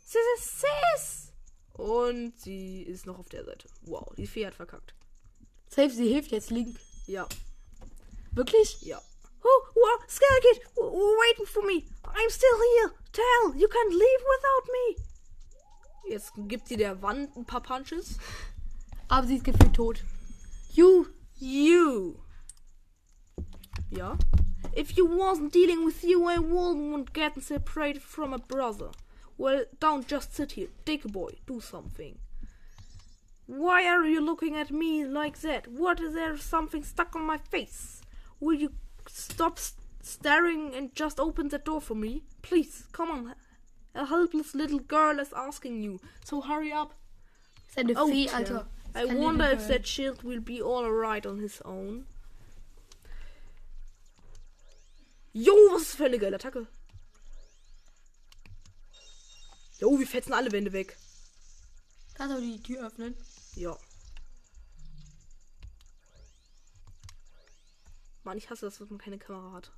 Sis, 0.05 0.23
sis, 0.37 0.61
sis. 0.61 1.33
Und 1.75 2.39
sie 2.39 2.83
ist 2.83 3.07
noch 3.07 3.19
auf 3.19 3.29
der 3.29 3.45
Seite. 3.45 3.69
Wow, 3.83 4.15
die 4.17 4.27
Fee 4.27 4.47
hat 4.47 4.55
verkackt. 4.55 4.95
Safe, 5.69 5.91
sie 5.91 6.09
hilft 6.13 6.31
jetzt 6.31 6.51
Link. 6.51 6.79
Ja, 7.07 7.27
Wirklich? 8.33 8.81
ja. 8.83 9.01
Oh, 9.43 9.67
wow, 9.75 10.01
Sky 10.09 10.25
Kid, 10.41 10.63
w- 10.77 10.81
w- 10.81 11.19
waiting 11.21 11.47
for 11.47 11.63
me. 11.65 11.83
I'm 12.05 12.31
still 12.31 12.57
here. 12.79 12.93
Tell, 13.13 13.55
you 13.61 13.69
can't 13.69 13.91
leave 13.93 14.25
without 14.35 14.73
me. 14.73 16.11
Jetzt 16.11 16.33
gibt 16.49 16.69
sie 16.69 16.77
der 16.77 17.03
Wand 17.03 17.37
ein 17.37 17.45
paar 17.45 17.63
Punches. 17.63 18.19
Aber 19.09 19.27
sie 19.27 19.37
ist 19.37 19.45
gefühlt 19.45 19.75
tot. 19.75 20.03
You. 20.75 21.13
You. 21.37 22.21
Yeah? 23.91 24.17
If 24.73 24.97
you 24.97 25.07
wasn't 25.07 25.53
dealing 25.53 25.85
with 25.85 26.03
you, 26.03 26.27
I 26.27 26.39
wouldn't 26.39 27.13
get 27.13 27.41
separated 27.43 28.03
from 28.03 28.33
a 28.35 28.39
brother. 28.39 28.91
Well, 29.39 29.65
don't 29.79 30.07
just 30.07 30.35
sit 30.35 30.53
here. 30.53 30.69
Take 30.85 31.05
a 31.05 31.09
boy. 31.09 31.31
Do 31.47 31.61
something. 31.61 32.19
Why 33.47 33.87
are 33.87 34.05
you 34.05 34.21
looking 34.21 34.57
at 34.57 34.71
me 34.71 35.05
like 35.05 35.41
that? 35.43 35.69
What 35.69 36.01
is 36.01 36.15
there 36.15 36.37
something 36.37 36.83
stuck 36.83 37.15
on 37.15 37.23
my 37.25 37.39
face? 37.39 38.01
Will 38.41 38.55
you 38.55 38.73
stop 39.09 39.59
staring 40.03 40.75
and 40.75 40.95
just 40.95 41.21
open 41.21 41.49
the 41.49 41.59
door 41.59 41.81
for 41.81 41.95
me? 41.95 42.23
Please, 42.43 42.85
come 42.93 43.11
on. 43.11 43.35
A 43.95 44.07
helpless 44.07 44.55
little 44.55 44.81
girl 44.81 45.21
is 45.21 45.33
asking 45.37 45.83
you. 45.83 46.01
So 46.25 46.41
hurry 46.41 46.73
up. 46.73 46.95
Seine 47.69 47.95
Oh, 47.97 48.09
Fee. 48.11 48.29
Alter. 48.29 48.67
I 48.95 49.05
wonder 49.07 49.45
if 49.51 49.67
that 49.69 49.87
shield 49.87 50.23
will 50.23 50.41
be 50.41 50.63
all 50.63 50.91
right 50.91 51.27
on 51.27 51.41
his 51.41 51.61
own. 51.63 52.07
Jo, 55.33 55.53
was 55.73 55.83
ist 55.83 55.97
für 55.97 56.05
eine 56.05 56.19
geile 56.19 56.37
Attacke. 56.37 56.69
Jo, 59.81 59.99
wir 59.99 60.07
fetzen 60.07 60.33
alle 60.33 60.53
Wände 60.53 60.73
weg. 60.73 60.97
Kannst 62.15 62.37
du 62.37 62.41
die 62.41 62.63
Tür 62.63 62.87
öffnen? 62.87 63.17
Ja. 63.57 63.77
Mann, 68.23 68.39
ich 68.39 68.49
hasse 68.49 68.67
das, 68.67 68.81
wenn 68.81 68.89
man 68.89 68.99
keine 68.99 69.19
Kamera 69.19 69.53
hat. 69.53 69.73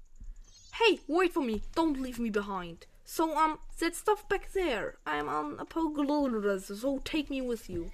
Hey, 0.72 1.00
wait 1.08 1.32
for 1.32 1.42
me. 1.42 1.62
Don't 1.74 1.98
leave 1.98 2.20
me 2.20 2.30
behind. 2.30 2.86
So, 3.04 3.34
um, 3.34 3.58
that 3.80 3.96
stuff 3.96 4.28
back 4.28 4.52
there. 4.52 4.98
I'm 5.06 5.28
on 5.28 5.58
a 5.58 5.64
oder 5.74 6.58
so, 6.58 6.74
so 6.74 6.98
take 6.98 7.30
me 7.30 7.40
with 7.40 7.70
you. 7.70 7.90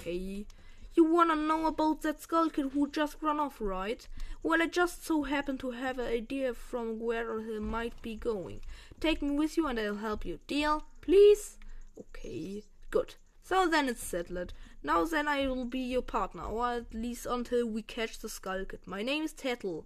Okay. 0.00 0.46
You 0.94 1.04
wanna 1.04 1.36
know 1.36 1.66
about 1.66 2.00
that 2.02 2.22
skull 2.22 2.48
kid 2.48 2.70
who 2.72 2.90
just 2.90 3.16
ran 3.20 3.38
off, 3.38 3.60
right? 3.60 4.08
Well, 4.42 4.62
I 4.62 4.66
just 4.66 5.04
so 5.04 5.24
happen 5.24 5.58
to 5.58 5.72
have 5.72 5.98
an 5.98 6.06
idea 6.06 6.54
from 6.54 6.98
where 6.98 7.42
he 7.42 7.58
might 7.58 8.00
be 8.00 8.16
going. 8.16 8.62
Take 8.98 9.20
me 9.20 9.32
with 9.32 9.58
you 9.58 9.66
and 9.66 9.78
I'll 9.78 9.96
help 9.96 10.24
you. 10.24 10.40
Deal? 10.46 10.84
Please? 11.02 11.58
Okay, 11.98 12.64
good. 12.90 13.16
So 13.42 13.68
then 13.68 13.90
it's 13.90 14.02
settled. 14.02 14.54
Now 14.82 15.04
then 15.04 15.28
I 15.28 15.46
will 15.48 15.66
be 15.66 15.80
your 15.80 16.02
partner, 16.02 16.44
or 16.44 16.70
at 16.70 16.94
least 16.94 17.26
until 17.26 17.66
we 17.66 17.82
catch 17.82 18.18
the 18.18 18.30
skull 18.30 18.64
kid. 18.64 18.80
My 18.86 19.02
name 19.02 19.24
is 19.24 19.34
Tettle. 19.34 19.84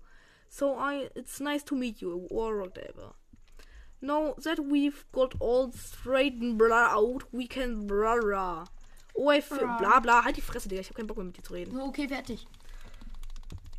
So 0.48 0.76
I 0.76 1.08
it's 1.16 1.40
nice 1.40 1.64
to 1.64 1.74
meet 1.74 2.00
you, 2.00 2.28
or 2.30 2.60
whatever. 2.60 3.14
Now 4.00 4.34
that 4.44 4.60
we've 4.60 5.04
got 5.10 5.34
all 5.40 5.72
straightened 5.72 6.62
out, 6.62 7.24
we 7.32 7.48
can 7.48 7.88
blah 7.88 8.66
Oh, 9.14 9.32
Bra. 9.48 9.76
bla 9.78 10.00
bla, 10.00 10.24
halt 10.24 10.36
die 10.36 10.42
Fresse, 10.42 10.68
Digga, 10.68 10.80
ich 10.80 10.88
hab 10.88 10.96
keinen 10.96 11.06
Bock 11.06 11.16
mehr 11.16 11.26
mit 11.26 11.36
dir 11.36 11.42
zu 11.42 11.52
reden. 11.52 11.80
Okay, 11.80 12.08
fertig. 12.08 12.46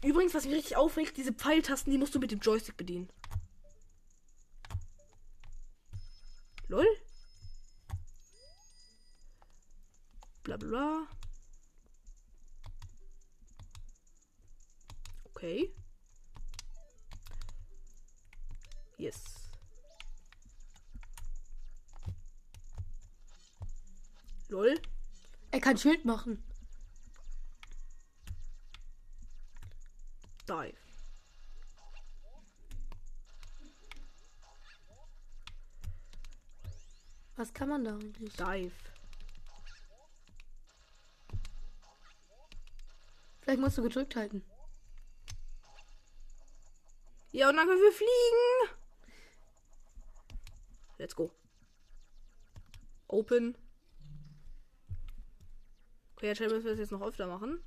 Übrigens, 0.01 0.33
was 0.33 0.45
mich 0.45 0.55
richtig 0.55 0.77
aufregt, 0.77 1.17
diese 1.17 1.33
Pfeiltasten, 1.33 1.91
die 1.91 1.97
musst 1.97 2.15
du 2.15 2.19
mit 2.19 2.31
dem 2.31 2.39
Joystick 2.39 2.77
bedienen. 2.77 3.09
Lol. 6.67 6.87
Bla 10.43 10.57
bla 10.57 10.67
bla. 10.67 11.07
Okay. 15.25 15.73
Yes. 18.97 19.49
Lol. 24.49 24.75
Er 25.51 25.61
kann 25.61 25.77
Schild 25.77 26.05
machen. 26.05 26.43
Dive. 30.47 30.77
Was 37.35 37.53
kann 37.53 37.69
man 37.69 37.83
da 37.83 37.95
eigentlich? 37.95 38.33
Dive. 38.33 38.71
Vielleicht 43.41 43.59
musst 43.59 43.77
du 43.77 43.83
gedrückt 43.83 44.15
halten. 44.15 44.43
Ja, 47.31 47.49
und 47.49 47.57
dann 47.57 47.67
können 47.67 47.81
wir 47.81 47.91
fliegen. 47.91 48.77
Let's 50.97 51.15
go. 51.15 51.31
Open. 53.07 53.57
Okay, 56.15 56.27
jetzt 56.27 56.39
müssen 56.39 56.63
wir 56.63 56.71
das 56.71 56.79
jetzt 56.79 56.91
noch 56.91 57.01
öfter 57.01 57.27
machen. 57.27 57.61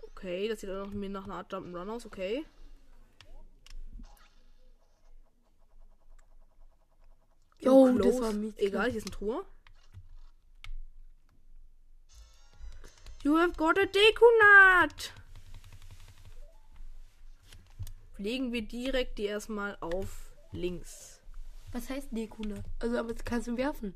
Okay, 0.00 0.48
das 0.48 0.60
sieht 0.60 0.70
auch 0.70 0.86
noch 0.86 0.94
nach 0.94 1.24
einer 1.24 1.36
Art 1.36 1.52
Jump'n'Run 1.52 1.90
aus, 1.90 2.04
okay. 2.04 2.44
Jo, 7.60 7.92
Close. 7.94 8.02
das 8.02 8.20
war 8.20 8.32
mies. 8.32 8.54
Egal, 8.56 8.90
hier 8.90 8.98
ist 8.98 9.08
ein 9.08 9.12
Tor. 9.12 9.44
You 13.22 13.36
have 13.36 13.52
got 13.52 13.78
a 13.78 13.84
Dekunat. 13.84 15.12
Legen 18.18 18.52
wir 18.52 18.62
direkt 18.62 19.18
die 19.18 19.24
erstmal 19.24 19.76
auf 19.80 20.34
links. 20.50 21.22
Was 21.70 21.88
heißt 21.88 22.08
Dekuna? 22.10 22.62
Also, 22.80 22.98
aber 22.98 23.12
das 23.14 23.24
kannst 23.24 23.46
du 23.46 23.56
werfen. 23.56 23.94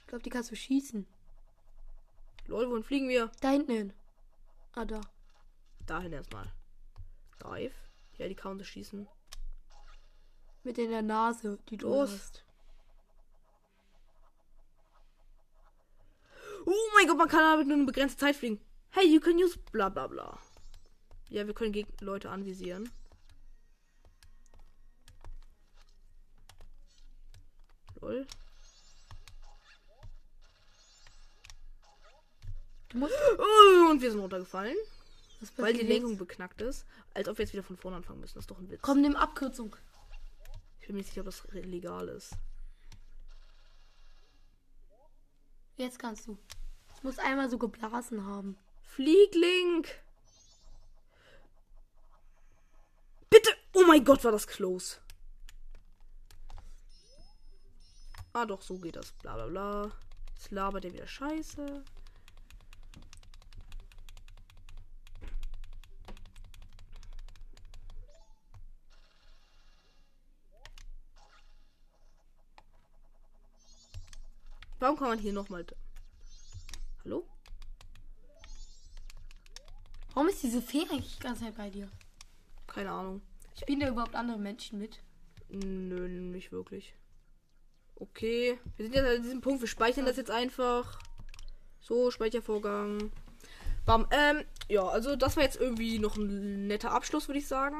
Ich 0.00 0.06
glaube, 0.06 0.22
die 0.22 0.30
kannst 0.30 0.50
du 0.50 0.56
schießen. 0.56 1.06
Lol, 2.46 2.68
wohin 2.68 2.82
fliegen 2.84 3.08
wir? 3.08 3.32
Da 3.40 3.50
hinten 3.50 3.72
hin. 3.72 3.92
Ah, 4.74 4.84
da. 4.84 5.00
Dahin 5.86 6.12
erstmal. 6.12 6.52
Dive. 7.42 7.74
Ja, 8.18 8.28
die 8.28 8.34
kann 8.34 8.52
uns 8.52 8.66
schießen. 8.66 9.08
Mit 10.62 10.78
in 10.78 10.90
der 10.90 11.02
Nase, 11.02 11.58
die 11.68 11.78
du 11.78 11.88
Los. 11.88 12.10
hast. 12.12 12.44
Oh 16.66 16.90
mein 16.94 17.06
Gott, 17.06 17.18
man 17.18 17.28
kann 17.28 17.40
damit 17.40 17.66
nur 17.66 17.76
eine 17.76 17.86
begrenzte 17.86 18.18
Zeit 18.18 18.36
fliegen. 18.36 18.60
Hey, 18.90 19.06
you 19.06 19.20
can 19.20 19.36
use 19.36 19.58
bla 19.72 19.88
bla 19.88 20.06
bla. 20.06 20.38
Ja, 21.28 21.46
wir 21.46 21.54
können 21.54 21.72
Geg 21.72 21.86
Leute 22.00 22.30
anvisieren. 22.30 22.90
Lol. 28.00 28.26
Du 32.90 32.98
musst. 32.98 33.14
Oh, 33.38 33.90
und 33.90 34.00
wir 34.00 34.10
sind 34.10 34.20
runtergefallen. 34.20 34.76
Weil 35.56 35.74
die 35.74 35.80
Lenkung 35.80 36.10
jetzt? 36.12 36.18
beknackt 36.18 36.60
ist. 36.62 36.86
Als 37.12 37.28
ob 37.28 37.38
wir 37.38 37.44
jetzt 37.44 37.52
wieder 37.52 37.62
von 37.62 37.76
vorne 37.76 37.96
anfangen 37.96 38.20
müssen. 38.20 38.34
Das 38.34 38.44
ist 38.44 38.50
doch 38.50 38.58
ein 38.58 38.70
Witz. 38.70 38.80
Komm, 38.82 39.00
nimm 39.00 39.16
Abkürzung. 39.16 39.76
Ich 40.80 40.86
bin 40.86 40.96
mir 40.96 41.00
nicht 41.00 41.08
sicher, 41.08 41.22
ob 41.22 41.26
das 41.26 41.42
legal 41.52 42.08
ist. 42.08 42.32
Jetzt 45.76 45.98
kannst 45.98 46.26
du. 46.28 46.38
Muss 47.02 47.18
einmal 47.18 47.50
so 47.50 47.58
geblasen 47.58 48.24
haben. 48.24 48.56
Flieg, 48.82 49.34
Link! 49.34 49.88
Bitte! 53.28 53.50
Oh 53.72 53.83
mein 53.94 54.04
Gott, 54.04 54.24
war 54.24 54.32
das 54.32 54.48
close. 54.48 54.96
Ah, 58.32 58.44
doch, 58.44 58.60
so 58.60 58.76
geht 58.76 58.96
das. 58.96 59.12
Bla 59.12 59.34
bla 59.36 59.46
bla. 59.46 59.92
Jetzt 60.34 60.50
labert 60.50 60.84
er 60.84 60.92
wieder 60.92 61.06
Scheiße. 61.06 61.84
Warum 74.80 74.98
kann 74.98 75.08
man 75.10 75.18
hier 75.20 75.32
nochmal. 75.32 75.64
Hallo? 77.04 77.28
Warum 80.14 80.28
ist 80.30 80.42
diese 80.42 80.60
Fee 80.60 80.82
eigentlich 80.90 81.14
die 81.14 81.22
ganze 81.22 81.44
Zeit 81.44 81.56
bei 81.56 81.70
dir? 81.70 81.88
Keine 82.66 82.90
Ahnung. 82.90 83.22
Spielen 83.60 83.80
da 83.80 83.88
überhaupt 83.88 84.14
andere 84.14 84.38
Menschen 84.38 84.78
mit? 84.78 85.00
Nö, 85.48 86.08
nicht 86.08 86.52
wirklich. 86.52 86.94
Okay. 87.96 88.58
Wir 88.76 88.86
sind 88.86 88.94
jetzt 88.94 89.06
an 89.06 89.22
diesem 89.22 89.40
Punkt. 89.40 89.60
Wir 89.60 89.68
speichern 89.68 90.04
das 90.06 90.16
jetzt 90.16 90.30
einfach. 90.30 90.98
So, 91.80 92.10
Speichervorgang. 92.10 93.12
Bam. 93.86 94.06
Ähm, 94.10 94.44
ja, 94.68 94.82
also 94.84 95.14
das 95.16 95.36
war 95.36 95.44
jetzt 95.44 95.60
irgendwie 95.60 95.98
noch 95.98 96.16
ein 96.16 96.66
netter 96.66 96.90
Abschluss, 96.92 97.28
würde 97.28 97.38
ich 97.38 97.46
sagen. 97.46 97.76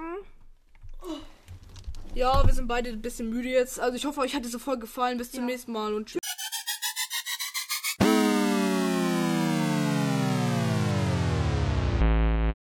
Ja, 2.14 2.46
wir 2.46 2.54
sind 2.54 2.68
beide 2.68 2.90
ein 2.90 3.02
bisschen 3.02 3.28
müde 3.28 3.48
jetzt. 3.48 3.80
Also 3.80 3.96
ich 3.96 4.04
hoffe, 4.04 4.20
euch 4.20 4.34
hat 4.34 4.44
diese 4.44 4.58
Folge 4.60 4.82
gefallen. 4.82 5.18
Bis 5.18 5.32
zum 5.32 5.40
Ja. 5.40 5.46
nächsten 5.46 5.72
Mal 5.72 5.94
und 5.94 6.06
tschüss. 6.08 6.20